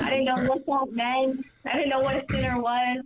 [0.00, 1.44] I didn't know what that meant.
[1.64, 3.04] I didn't know what a sinner was.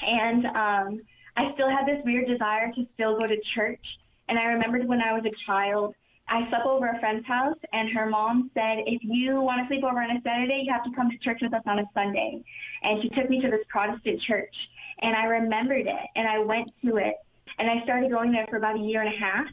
[0.00, 1.00] And um,
[1.36, 3.80] I still had this weird desire to still go to church.
[4.28, 5.94] And I remembered when I was a child,
[6.28, 9.82] I slept over a friend's house, and her mom said, if you want to sleep
[9.82, 12.44] over on a Saturday, you have to come to church with us on a Sunday.
[12.82, 14.54] And she took me to this Protestant church,
[15.00, 17.14] and I remembered it, and I went to it,
[17.58, 19.46] and I started going there for about a year and a half.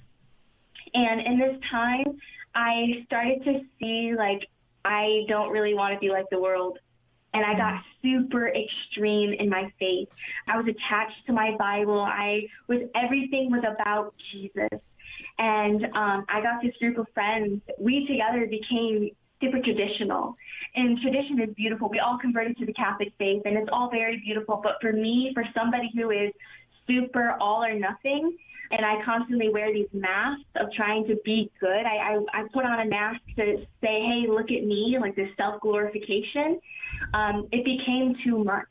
[0.94, 2.20] And in this time,
[2.54, 4.48] I started to see like
[4.86, 6.78] I don't really want to be like the world.
[7.36, 10.08] And I got super extreme in my faith.
[10.48, 12.00] I was attached to my Bible.
[12.00, 14.80] I was everything was about Jesus.
[15.38, 17.62] And um, I got this group of friends.
[17.78, 19.12] We together became
[19.42, 20.38] super traditional.
[20.76, 21.90] And tradition is beautiful.
[21.90, 24.62] We all converted to the Catholic faith, and it's all very beautiful.
[24.64, 26.32] But for me, for somebody who is
[26.88, 28.38] super all or nothing,
[28.72, 31.86] and I constantly wear these masks of trying to be good.
[31.86, 35.30] I, I, I put on a mask to say, hey, look at me, like this
[35.38, 36.60] self glorification.
[37.14, 38.68] Um, it became too much.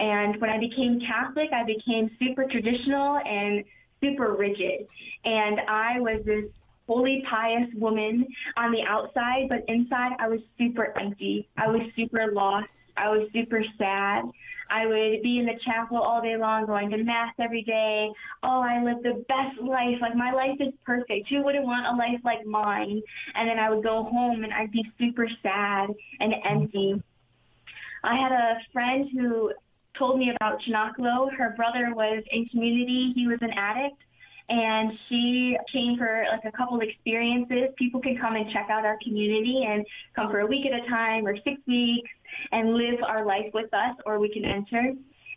[0.00, 3.64] And when I became Catholic, I became super traditional and
[4.00, 4.86] super rigid.
[5.24, 6.46] And I was this
[6.88, 11.48] holy, pious woman on the outside, but inside I was super empty.
[11.56, 12.68] I was super lost.
[12.96, 14.24] I was super sad.
[14.68, 18.10] I would be in the chapel all day long, going to mass every day.
[18.42, 19.98] Oh, I live the best life.
[20.00, 21.28] Like my life is perfect.
[21.28, 23.02] Who wouldn't want a life like mine?
[23.34, 25.90] And then I would go home and I'd be super sad
[26.20, 27.02] and empty.
[28.02, 29.52] I had a friend who
[29.96, 31.32] told me about Cenacolo.
[31.32, 33.12] Her brother was in community.
[33.14, 33.96] He was an addict.
[34.48, 37.70] And she came for like a couple experiences.
[37.76, 40.86] People can come and check out our community and come for a week at a
[40.88, 42.10] time or six weeks
[42.50, 44.92] and live our life with us, or we can enter.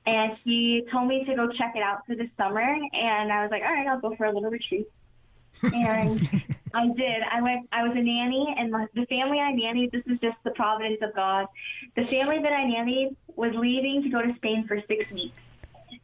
[0.07, 2.61] And she told me to go check it out for the summer.
[2.61, 4.87] And I was like, all right, I'll go for a little retreat.
[5.63, 6.43] and
[6.75, 7.23] I did.
[7.31, 7.69] I went.
[7.71, 9.91] I was a nanny, and the family I nannied.
[9.91, 11.47] This is just the providence of God.
[11.95, 15.37] The family that I nannied was leaving to go to Spain for six weeks,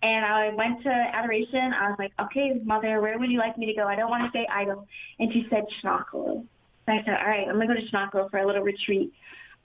[0.02, 1.74] and I went to adoration.
[1.74, 3.86] I was like, "Okay, mother, where would you like me to go?
[3.86, 4.88] I don't want to stay idle."
[5.20, 6.46] And she said, "Cenacolo."
[6.86, 9.12] So I said, "All right, I'm gonna go to Cenacolo for a little retreat."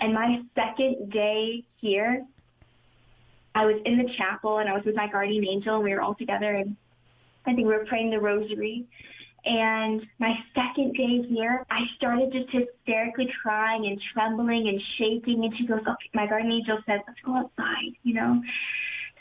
[0.00, 2.26] And my second day here,
[3.54, 6.02] I was in the chapel and I was with my guardian angel, and we were
[6.02, 6.76] all together, and
[7.46, 8.86] I think we were praying the rosary.
[9.46, 15.44] And my second day here, I started just hysterically crying and trembling and shaking.
[15.44, 18.42] And she goes, okay, my guardian angel says, let's go outside, you know?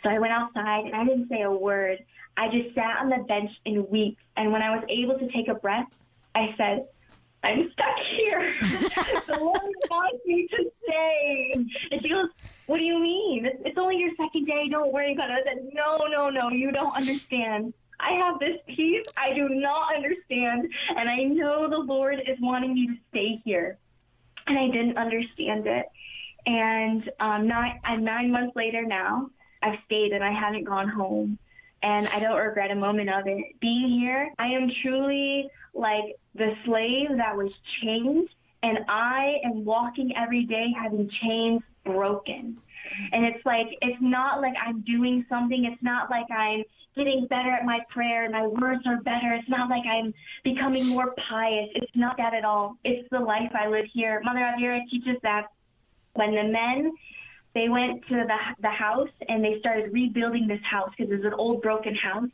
[0.02, 2.04] So I went outside and I didn't say a word.
[2.38, 4.18] I just sat on the bench and wept.
[4.36, 5.88] And when I was able to take a breath,
[6.34, 6.88] I said,
[7.44, 8.56] I'm stuck here.
[9.28, 9.62] the Lord
[9.92, 11.52] wants me to stay.
[11.92, 12.30] And she goes,
[12.66, 13.46] What do you mean?
[13.46, 14.68] It's, it's only your second day.
[14.72, 15.46] Don't worry about it.
[15.46, 16.50] I said, No, no, no.
[16.50, 17.74] You don't understand.
[18.00, 20.72] I have this peace I do not understand.
[20.96, 23.78] And I know the Lord is wanting me to stay here.
[24.48, 25.86] And I didn't understand it.
[26.46, 29.30] And um, nine, I'm nine months later now.
[29.62, 31.39] I've stayed and I haven't gone home.
[31.82, 33.60] And I don't regret a moment of it.
[33.60, 38.30] Being here, I am truly like the slave that was chained,
[38.64, 42.58] and I am walking every day having chains broken.
[43.12, 45.66] And it's like, it's not like I'm doing something.
[45.66, 46.64] It's not like I'm
[46.96, 48.30] getting better at my prayer.
[48.30, 49.34] My words are better.
[49.34, 50.14] It's not like I'm
[50.44, 51.70] becoming more pious.
[51.76, 52.78] It's not that at all.
[52.84, 54.22] It's the life I live here.
[54.24, 55.48] Mother Elvira teaches that
[56.14, 56.94] when the men
[57.54, 61.34] they went to the the house and they started rebuilding this house because it's an
[61.34, 62.30] old broken house.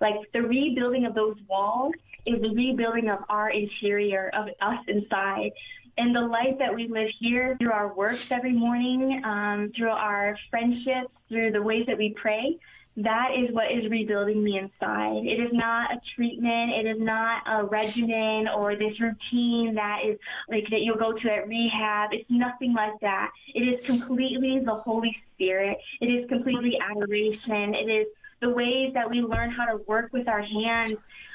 [0.00, 1.94] Like the rebuilding of those walls
[2.26, 5.52] is the rebuilding of our interior, of us inside.
[5.98, 10.38] And the life that we live here through our works every morning, um, through our
[10.50, 12.58] friendships, through the ways that we pray,
[12.98, 15.26] that is what is rebuilding me inside.
[15.26, 16.72] It is not a treatment.
[16.72, 20.18] It is not a regimen or this routine that is
[20.48, 22.14] like that you'll go to at rehab.
[22.14, 23.30] It's nothing like that.
[23.54, 25.76] It is completely the Holy Spirit.
[26.00, 27.74] It is completely adoration.
[27.74, 28.06] It is
[28.40, 30.94] the ways that we learn how to work with our hands.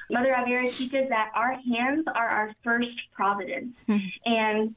[0.09, 3.77] Mother Elvira teaches that our hands are our first providence.
[3.87, 3.97] Hmm.
[4.25, 4.75] and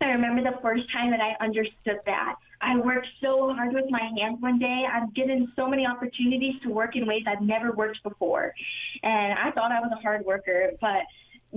[0.00, 2.36] I remember the first time that I understood that.
[2.60, 4.86] I worked so hard with my hands one day.
[4.90, 8.54] I'm given so many opportunities to work in ways I've never worked before.
[9.02, 11.02] And I thought I was a hard worker, but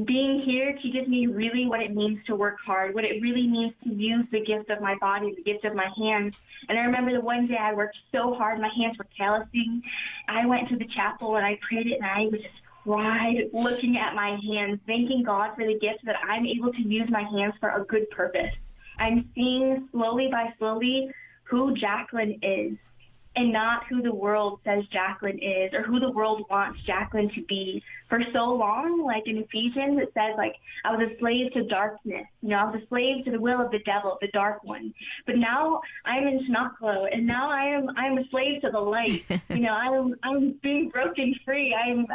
[0.05, 3.73] being here teaches me really what it means to work hard, what it really means
[3.83, 6.35] to use the gift of my body, the gift of my hands.
[6.67, 9.81] And I remember the one day I worked so hard, my hands were callousing.
[10.27, 13.97] I went to the chapel and I prayed it and I was just cried looking
[13.97, 17.53] at my hands, thanking God for the gift that I'm able to use my hands
[17.59, 18.53] for a good purpose.
[18.99, 21.11] I'm seeing slowly by slowly
[21.43, 22.77] who Jacqueline is
[23.39, 27.41] and not who the world says Jacqueline is or who the world wants Jacqueline to
[27.43, 27.81] be.
[28.09, 32.25] For so long, like in Ephesians, it says like I was a slave to darkness.
[32.41, 34.93] You know, I was a slave to the will of the devil, the dark one.
[35.25, 39.23] But now I'm in Cenacolo, and now I am I'm a slave to the light.
[39.49, 41.73] you know, I'm I'm being broken free.
[41.73, 42.07] I'm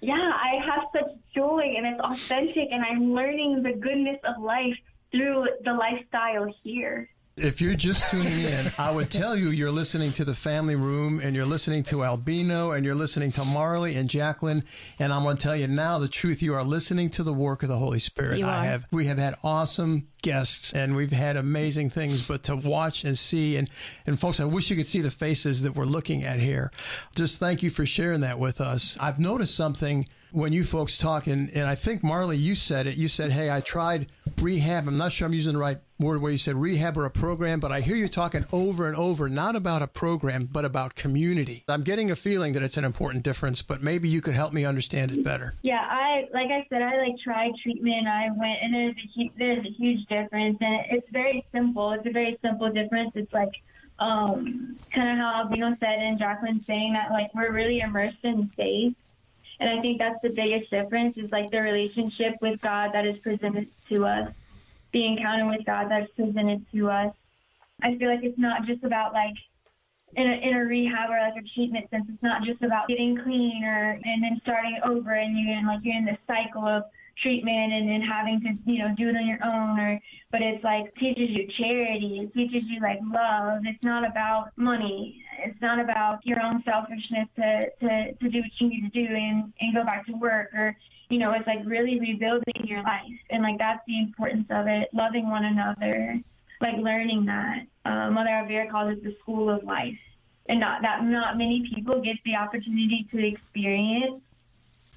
[0.00, 4.76] yeah, I have such joy and it's authentic and I'm learning the goodness of life
[5.12, 7.08] through the lifestyle here.
[7.38, 11.20] If you're just tuning in, I would tell you you're listening to the family room
[11.20, 14.64] and you're listening to Albino and you're listening to Marley and Jacqueline.
[14.98, 16.40] And I'm going to tell you now the truth.
[16.40, 18.38] You are listening to the work of the Holy Spirit.
[18.38, 18.64] You I are.
[18.64, 23.18] have, we have had awesome guests and we've had amazing things, but to watch and
[23.18, 23.68] see and,
[24.06, 26.72] and folks, I wish you could see the faces that we're looking at here.
[27.14, 28.96] Just thank you for sharing that with us.
[28.98, 32.98] I've noticed something when you folks talk, and, and I think Marley, you said it.
[32.98, 36.30] You said, "Hey, I tried rehab." I'm not sure I'm using the right word where
[36.30, 39.56] you said rehab or a program, but I hear you talking over and over, not
[39.56, 41.64] about a program, but about community.
[41.68, 44.66] I'm getting a feeling that it's an important difference, but maybe you could help me
[44.66, 45.54] understand it better.
[45.62, 48.06] Yeah, I like I said, I like tried treatment.
[48.06, 51.92] I went, and there's a there's a huge difference, and it's very simple.
[51.92, 53.12] It's a very simple difference.
[53.14, 53.54] It's like
[53.98, 58.50] um, kind of how Albino said and Jacqueline saying that like we're really immersed in
[58.54, 58.94] faith,
[59.60, 63.18] and I think that's the biggest difference is like the relationship with God that is
[63.18, 64.28] presented to us,
[64.92, 67.14] the encounter with God that is presented to us.
[67.82, 69.34] I feel like it's not just about like
[70.14, 73.18] in a, in a rehab or like a treatment sense, it's not just about getting
[73.22, 76.84] clean or and then starting over and you're in like you're in this cycle of
[77.22, 80.00] treatment and then having to you know do it on your own or
[80.30, 82.20] but it's like teaches you charity.
[82.22, 83.62] It teaches you like love.
[83.64, 85.22] It's not about money.
[85.38, 89.14] It's not about your own selfishness to to, to do what you need to do
[89.14, 90.76] and and go back to work or
[91.08, 93.18] you know it's like really rebuilding your life.
[93.30, 96.20] And like that's the importance of it loving one another
[96.60, 97.66] like learning that.
[97.84, 99.98] Uh, mother Elvira calls it the school of life.
[100.48, 104.22] And not that not many people get the opportunity to experience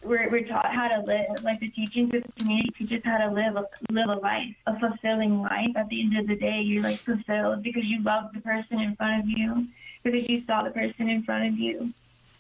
[0.04, 3.18] we're, we're taught how to live, like the teachings of the community teach us how
[3.18, 5.76] to live a, live a life, a fulfilling life.
[5.76, 8.96] At the end of the day, you're like fulfilled because you love the person in
[8.96, 9.68] front of you,
[10.04, 11.94] because you saw the person in front of you.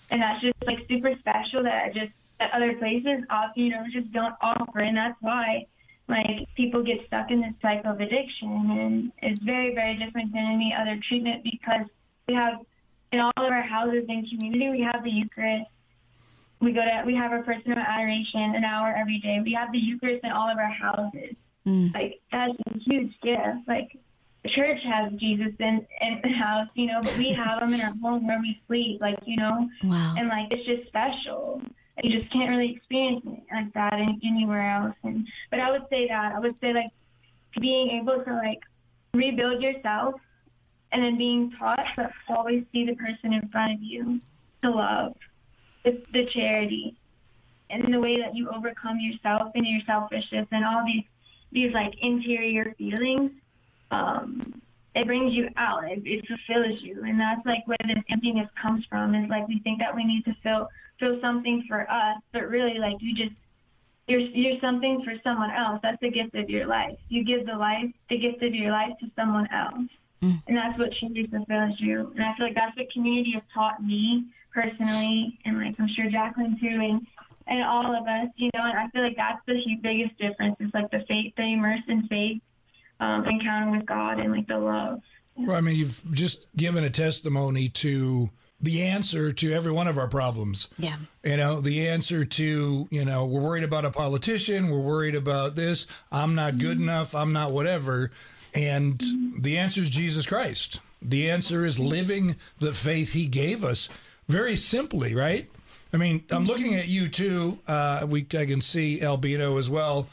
[0.10, 4.12] And that's just like super special that just, that other places, off, you know, just
[4.12, 4.80] don't offer.
[4.80, 5.66] And that's why
[6.07, 10.43] like people get stuck in this cycle of addiction and it's very, very different than
[10.43, 11.86] any other treatment because
[12.28, 12.60] we have
[13.12, 15.70] in all of our houses and community, we have the Eucharist
[16.62, 19.39] we go to we have our personal adoration an hour every day.
[19.43, 21.36] We have the Eucharist in all of our houses.
[21.66, 21.93] Mm.
[21.93, 23.68] Like that's a huge gift.
[23.68, 23.97] Like
[24.43, 27.82] the church has Jesus in in the house, you know, but we have him in
[27.82, 30.16] our home where we sleep, like you know, Wow.
[30.18, 31.62] and like it's just special.
[32.01, 34.95] You just can't really experience it like that in, anywhere else.
[35.03, 36.91] And but I would say that I would say like
[37.60, 38.60] being able to like
[39.14, 40.16] rebuild yourself,
[40.91, 44.22] and then being taught to always see the person in front of you,
[44.64, 45.14] to love,
[45.84, 46.96] the, the charity,
[47.70, 51.04] and the way that you overcome yourself and your selfishness and all these
[51.52, 53.32] these like interior feelings
[53.92, 54.62] um,
[54.96, 55.84] it brings you out.
[55.90, 59.16] It, it fulfills you, and that's like where this emptiness comes from.
[59.16, 60.68] Is like we think that we need to feel
[61.00, 63.36] feel something for us, but really, like you just
[64.08, 65.80] you're you're something for someone else.
[65.84, 66.98] That's the gift of your life.
[67.10, 69.90] You give the life, the gift of your life, to someone else,
[70.22, 70.44] Mm.
[70.48, 72.12] and that's what truly fulfills you.
[72.14, 74.26] And I feel like that's what community has taught me
[74.62, 77.07] personally, and like I'm sure Jacqueline too, and
[77.47, 78.64] and all of us, you know.
[78.64, 80.55] And I feel like that's the hu- biggest difference.
[80.60, 82.41] Is like the faith, the immerse in faith
[82.99, 85.01] um, encounter with God and like the love.
[85.36, 88.30] Well, I mean, you've just given a testimony to
[88.62, 90.68] the answer to every one of our problems.
[90.78, 90.97] Yeah.
[91.24, 95.55] You know, the answer to, you know, we're worried about a politician, we're worried about
[95.55, 98.12] this, I'm not good enough, I'm not whatever.
[98.53, 99.01] And
[99.39, 100.82] the answer is Jesus Christ.
[101.01, 103.88] The answer is living the faith he gave us
[104.30, 105.50] very simply, right?
[105.92, 107.60] I mean, I'm looking at you too.
[107.68, 110.08] Uh, we I can see Albino as well.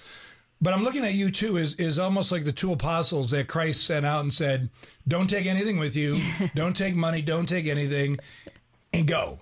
[0.58, 3.84] But I'm looking at you too is is almost like the two apostles that Christ
[3.84, 4.70] sent out and said,
[5.06, 6.18] "Don't take anything with you.
[6.54, 7.20] don't take money.
[7.20, 8.16] Don't take anything,
[8.92, 9.38] and go.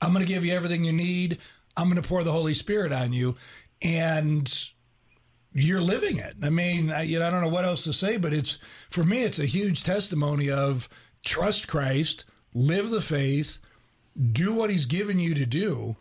[0.00, 1.38] I'm going to give you everything you need.
[1.76, 3.36] I'm going to pour the Holy Spirit on you,
[3.80, 4.70] and
[5.52, 6.36] you're living it.
[6.42, 8.58] I mean, I, you know, I don't know what else to say, but it's
[8.88, 10.88] for me, it's a huge testimony of
[11.24, 13.58] trust Christ, live the faith,
[14.32, 15.96] do what He's given you to do,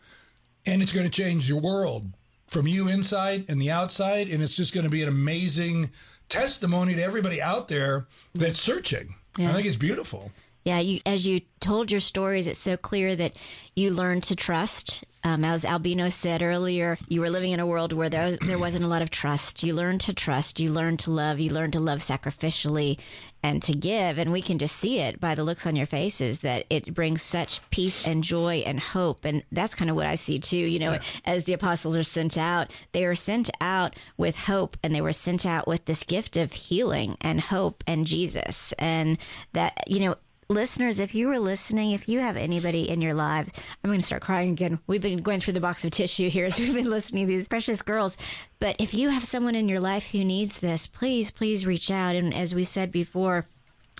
[0.66, 2.07] and it's going to change your world
[2.47, 5.89] from you inside and the outside, and it's just going to be an amazing
[6.30, 9.16] testimony to everybody out there that's searching.
[9.38, 10.32] I think it's beautiful.
[10.64, 13.36] Yeah, you, as you told your stories, it's so clear that
[13.76, 15.03] you learned to trust.
[15.24, 18.59] Um, as Albino said earlier, you were living in a world where there, was, there
[18.59, 19.64] wasn't a lot of trust.
[19.64, 22.99] You learned to trust, you learned to love, you learned to love sacrificially
[23.43, 24.17] and to give.
[24.17, 27.21] And we can just see it by the looks on your faces that it brings
[27.21, 29.25] such peace and joy and hope.
[29.25, 30.57] And that's kind of what I see too.
[30.57, 34.93] You know, as the apostles are sent out, they were sent out with hope and
[34.93, 38.73] they were sent out with this gift of healing and hope and Jesus.
[38.77, 39.17] And
[39.53, 40.15] that, you know,
[40.51, 43.51] listeners, if you were listening, if you have anybody in your lives,
[43.83, 44.79] I'm going to start crying again.
[44.85, 47.47] We've been going through the box of tissue here as we've been listening to these
[47.47, 48.17] precious girls.
[48.59, 52.15] But if you have someone in your life who needs this, please, please reach out.
[52.15, 53.45] And as we said before,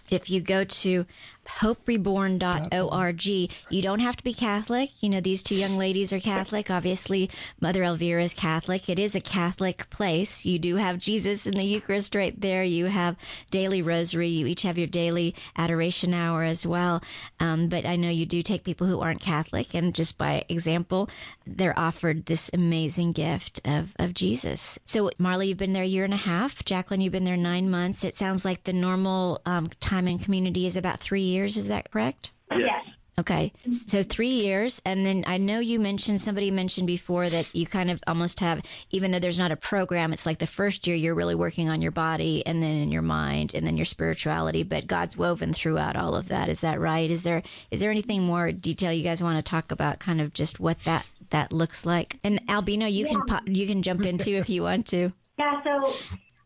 [0.10, 1.06] if you go to
[1.46, 4.90] hopereborn.org, you don't have to be Catholic.
[5.02, 6.70] You know, these two young ladies are Catholic.
[6.70, 7.30] Obviously,
[7.60, 8.90] Mother Elvira is Catholic.
[8.90, 10.46] It is a Catholic place.
[10.46, 12.64] You do have Jesus in the Eucharist right there.
[12.64, 13.16] You have
[13.50, 14.30] daily rosary.
[14.30, 17.02] You each have your daily adoration hour as well.
[17.40, 21.10] Um, but I know you do take people who aren't Catholic, and just by example,
[21.46, 24.80] they're offered this amazing gift of, of Jesus.
[24.86, 26.64] So, Marley, you've been there a year and a half.
[26.66, 28.04] Jacqueline, you've been there nine months.
[28.04, 31.58] It sounds like the normal um, time in community is about three years.
[31.58, 32.32] Is that correct?
[32.52, 32.86] Yes.
[33.20, 33.54] Okay.
[33.70, 34.82] So three years.
[34.84, 38.64] And then I know you mentioned, somebody mentioned before that you kind of almost have,
[38.90, 41.82] even though there's not a program, it's like the first year you're really working on
[41.82, 45.96] your body and then in your mind and then your spirituality, but God's woven throughout
[45.96, 46.50] all of that.
[46.50, 47.12] Is that right?
[47.12, 50.34] Is there, is there anything more detail you guys want to talk about kind of
[50.34, 52.18] just what that, that looks like?
[52.24, 55.12] And Albino, you can, pop, you can jump into if you want to.
[55.38, 55.94] Yeah, so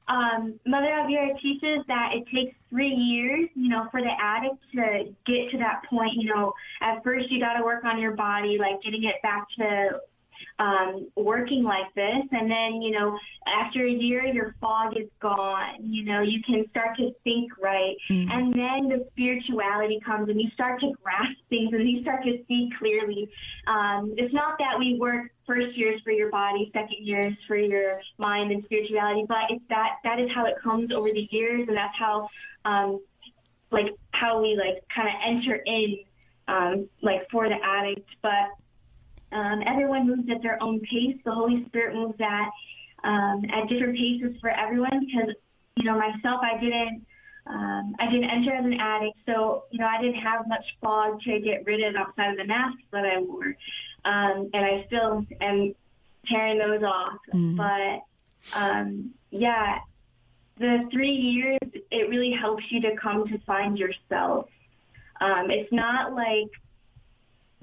[0.07, 5.13] um, Mother Elvira teaches that it takes three years, you know, for the addict to
[5.25, 6.13] get to that point.
[6.13, 9.47] You know, at first you got to work on your body, like getting it back
[9.57, 9.99] to
[10.59, 12.23] um, working like this.
[12.31, 13.17] And then, you know,
[13.47, 15.75] after a year, your fog is gone.
[15.81, 17.95] You know, you can start to think right.
[18.09, 22.43] And then the spirituality comes and you start to grasp things and you start to
[22.47, 23.29] see clearly.
[23.67, 28.01] Um, it's not that we work first years for your body, second years for your
[28.17, 31.67] mind and spirituality, but it's that, that is how it comes over the years.
[31.67, 32.29] And that's how,
[32.65, 32.99] um,
[33.71, 35.99] like, how we, like, kind of enter in,
[36.47, 38.09] um, like, for the addict.
[38.21, 38.49] But
[39.32, 41.17] um, everyone moves at their own pace.
[41.23, 42.49] The Holy Spirit moves at
[43.03, 45.36] um, at different paces for everyone because
[45.76, 47.05] you know myself, I didn't
[47.47, 51.21] um, I didn't enter as an addict, so you know I didn't have much fog
[51.21, 53.55] to get rid of outside of the masks that I wore,
[54.05, 55.76] um, and I still am
[56.28, 57.17] tearing those off.
[57.57, 59.80] But um, yeah,
[60.57, 61.59] the three years
[61.91, 64.47] it really helps you to come to find yourself.
[65.21, 66.49] Um, it's not like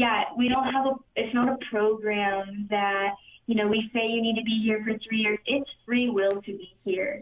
[0.02, 3.14] yeah, we don't have a, it's not a program that,
[3.46, 5.38] you know, we say you need to be here for three years.
[5.46, 7.20] It's free will to be here.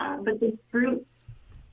[0.00, 1.06] Um, but the fruit,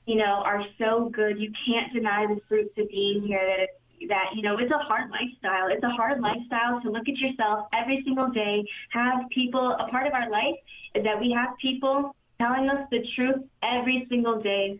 [0.04, 1.38] you know, are so good.
[1.38, 3.40] You can't deny the fruits of being here.
[3.40, 5.68] That it's that you know it's a hard lifestyle.
[5.68, 8.64] It's a hard lifestyle to look at yourself every single day.
[8.90, 10.56] Have people a part of our life
[10.94, 14.78] is that we have people telling us the truth every single day.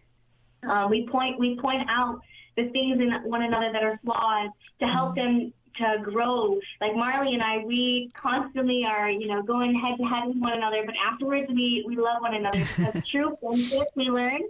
[0.62, 2.20] Um, we point we point out
[2.56, 4.50] the things in one another that are flawed
[4.80, 6.58] to help them to grow.
[6.80, 10.52] Like Marley and I, we constantly are, you know, going head to head with one
[10.52, 14.40] another, but afterwards we, we love one another because true friendship we learn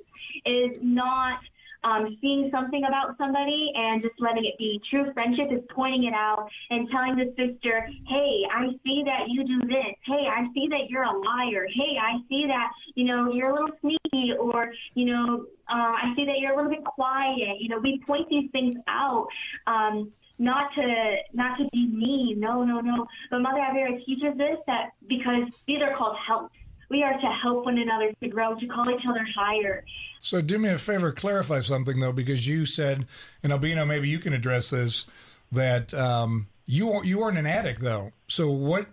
[0.45, 1.41] is not
[1.85, 4.81] um, seeing something about somebody and just letting it be.
[4.91, 9.45] True friendship is pointing it out and telling the sister, hey, I see that you
[9.45, 9.95] do this.
[10.05, 11.67] Hey, I see that you're a liar.
[11.73, 16.13] Hey, I see that, you know, you're a little sneaky or, you know, uh, I
[16.17, 17.61] see that you're a little bit quiet.
[17.61, 19.29] You know, we point these things out.
[19.67, 23.07] Um, not to not to be mean, no, no, no.
[23.31, 26.57] But Mother Elvira teaches this that because these are called helps.
[26.89, 29.85] We are to help one another to grow, to call each other higher.
[30.23, 33.07] So do me a favor, clarify something though, because you said,
[33.45, 35.07] and Albino, maybe you can address this,
[35.53, 38.13] that um, you you weren't an addict though.
[38.27, 38.87] So what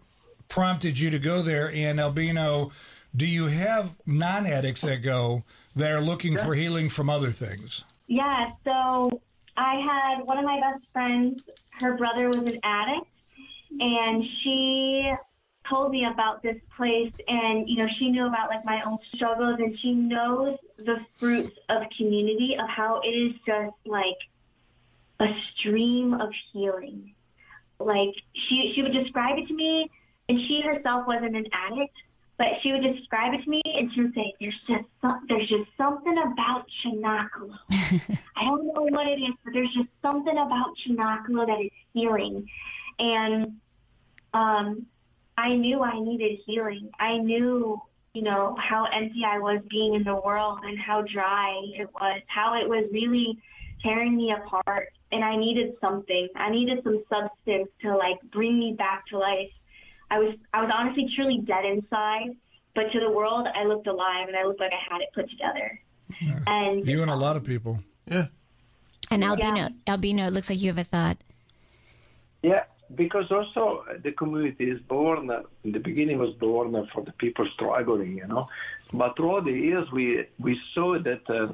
[0.50, 1.72] prompted you to go there?
[1.72, 2.72] And Albino,
[3.16, 5.44] do you have non-addicts that go
[5.76, 7.84] that are looking for healing from other things?
[8.08, 8.52] Yeah.
[8.64, 9.22] So
[9.58, 11.36] I had one of my best friends.
[11.72, 13.08] Her brother was an addict,
[13.80, 15.12] and she
[15.70, 19.60] told me about this place and you know she knew about like my own struggles
[19.60, 24.16] and she knows the fruits of community of how it is just like
[25.20, 27.14] a stream of healing
[27.80, 29.90] like she she would describe it to me
[30.30, 31.96] and she herself wasn't an addict
[32.38, 35.50] but she would describe it to me and she would say there's just some, there's
[35.50, 40.76] just something about Cenacolo I don't know what it is but there's just something about
[40.86, 42.48] Cenacolo that is healing
[43.00, 43.60] and
[44.34, 44.86] um
[45.38, 46.90] I knew I needed healing.
[47.00, 47.80] I knew,
[48.14, 52.22] you know, how empty I was being in the world and how dry it was,
[52.26, 53.38] how it was really
[53.84, 54.90] tearing me apart.
[55.12, 56.28] And I needed something.
[56.36, 59.52] I needed some substance to like bring me back to life.
[60.10, 62.36] I was I was honestly truly dead inside,
[62.76, 65.30] but to the world I looked alive and I looked like I had it put
[65.30, 65.80] together.
[66.22, 66.40] Yeah.
[66.48, 67.80] And you and a lot of people.
[68.06, 68.28] Yeah.
[69.12, 69.70] And Albino, yeah.
[69.88, 71.18] Albino, it looks like you have a thought.
[72.42, 75.30] Yeah, because also the community is born
[75.64, 78.48] in the beginning was born for the people struggling, you know.
[78.94, 81.54] But throughout the years, we we saw that, uh,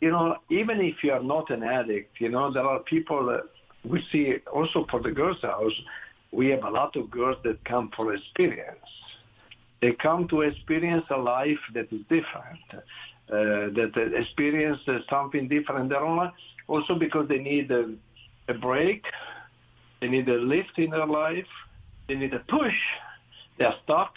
[0.00, 3.30] you know, even if you are not an addict, you know, there are people.
[3.30, 3.40] Uh,
[3.84, 5.72] we see also for the girls' house,
[6.32, 8.90] we have a lot of girls that come for experience.
[9.80, 12.80] They come to experience a life that is different, uh,
[13.28, 14.80] that experience
[15.10, 16.32] something different in their own life.
[16.68, 17.92] Also because they need a,
[18.48, 19.04] a break
[20.02, 21.46] they need a lift in their life.
[22.08, 22.80] They need a push.
[23.56, 24.16] They're stuck,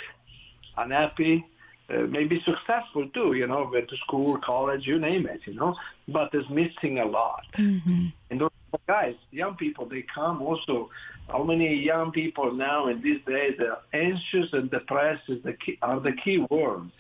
[0.76, 1.45] unhappy,
[1.91, 5.76] uh, maybe successful too, you know, went to school, college, you name it, you know,
[6.07, 7.45] but is missing a lot.
[7.55, 8.07] Mm-hmm.
[8.32, 8.49] And those
[8.88, 10.89] guys, young people, they come also.
[11.30, 15.78] How many young people now in these days are anxious and depressed is the key,
[15.82, 16.92] are the key words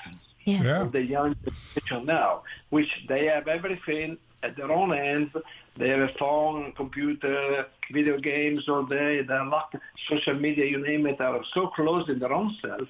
[0.45, 0.63] yes.
[0.65, 0.81] Yeah.
[0.83, 5.31] of the young generation now, which they have everything at their own hands.
[5.77, 9.21] They have a phone, computer, video games all day.
[9.21, 9.75] They're locked,
[10.09, 12.87] social media, you name it, are so close in their own self.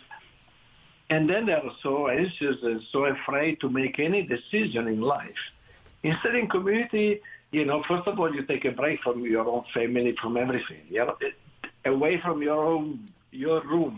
[1.10, 5.44] And then they're so anxious and so afraid to make any decision in life.
[6.04, 7.22] Instead, in community,
[7.56, 10.84] you know, first of all, you take a break from your own family, from everything.
[10.90, 11.18] You know,
[11.86, 13.96] away from your own your room.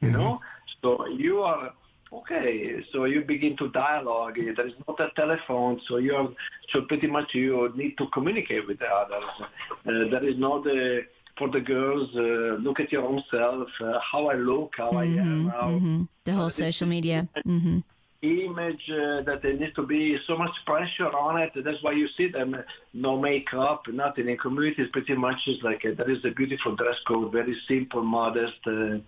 [0.00, 0.18] You mm-hmm.
[0.18, 0.40] know,
[0.82, 1.72] so you are
[2.10, 4.36] Okay, so you begin to dialogue.
[4.36, 6.28] There is not a telephone, so you are,
[6.72, 9.24] so pretty much you need to communicate with the others.
[9.40, 11.02] Uh, there is not the
[11.36, 12.08] for the girls.
[12.16, 15.48] Uh, look at your own self, uh, how I look, how mm-hmm, I am.
[15.48, 16.02] How, mm-hmm.
[16.24, 17.28] The whole social media.
[17.46, 17.78] Mm-hmm.
[18.20, 21.52] Image uh, that there needs to be so much pressure on it.
[21.54, 22.56] That's why you see them
[22.92, 24.28] no makeup, nothing.
[24.28, 28.02] In communities, pretty much is like a, there is a beautiful dress code, very simple,
[28.02, 28.98] modest uh,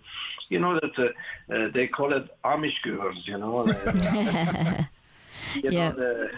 [0.51, 3.65] you know that uh, uh, they call it Amish girls, you know.
[5.55, 5.89] you yeah.
[5.89, 6.29] know the,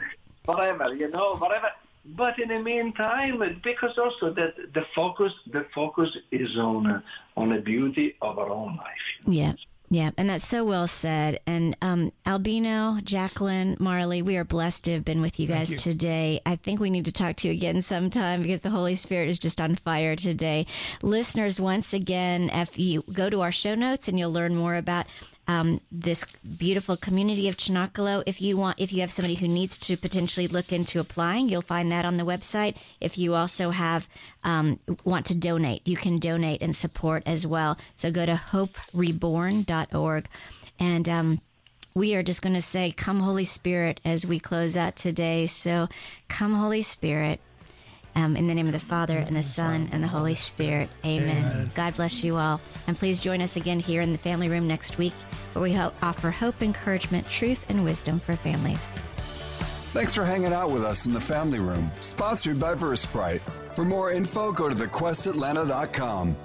[0.46, 1.70] whatever, you know, whatever.
[2.06, 7.02] But in the meantime, because also that the focus, the focus is on uh,
[7.38, 9.08] on the beauty of our own life.
[9.26, 9.54] Yeah.
[9.94, 11.40] Yeah, and that's so well said.
[11.46, 15.78] And um, Albino, Jacqueline, Marley, we are blessed to have been with you guys you.
[15.78, 16.42] today.
[16.48, 19.38] I think we need to talk to you again sometime because the Holy Spirit is
[19.38, 20.66] just on fire today.
[21.04, 25.06] Listeners, once again, if you go to our show notes and you'll learn more about
[25.48, 26.26] um, this
[26.58, 28.24] beautiful community of Cenacolo.
[28.26, 31.62] If you want, if you have somebody who needs to potentially look into applying, you'll
[31.62, 32.76] find that on the website.
[33.02, 34.08] If you also have
[34.44, 37.78] um, want to donate, you can donate and support as well.
[37.96, 40.28] So go to hopereborn.org
[40.80, 41.10] and.
[41.10, 41.42] Um,
[41.96, 45.46] we are just going to say, Come, Holy Spirit, as we close out today.
[45.46, 45.90] So,
[46.28, 47.40] come, Holy Spirit.
[48.16, 50.90] Um, in the name of the Father, and the Son, and the Holy Spirit.
[51.04, 51.46] Amen.
[51.46, 51.72] Amen.
[51.74, 52.62] God bless you all.
[52.86, 55.14] And please join us again here in the family room next week,
[55.54, 58.92] where we ho- offer hope, encouragement, truth, and wisdom for families.
[59.94, 63.42] Thanks for hanging out with us in the family room, sponsored by Versprite.
[63.76, 66.36] For more info, go to thequestatlanta.com.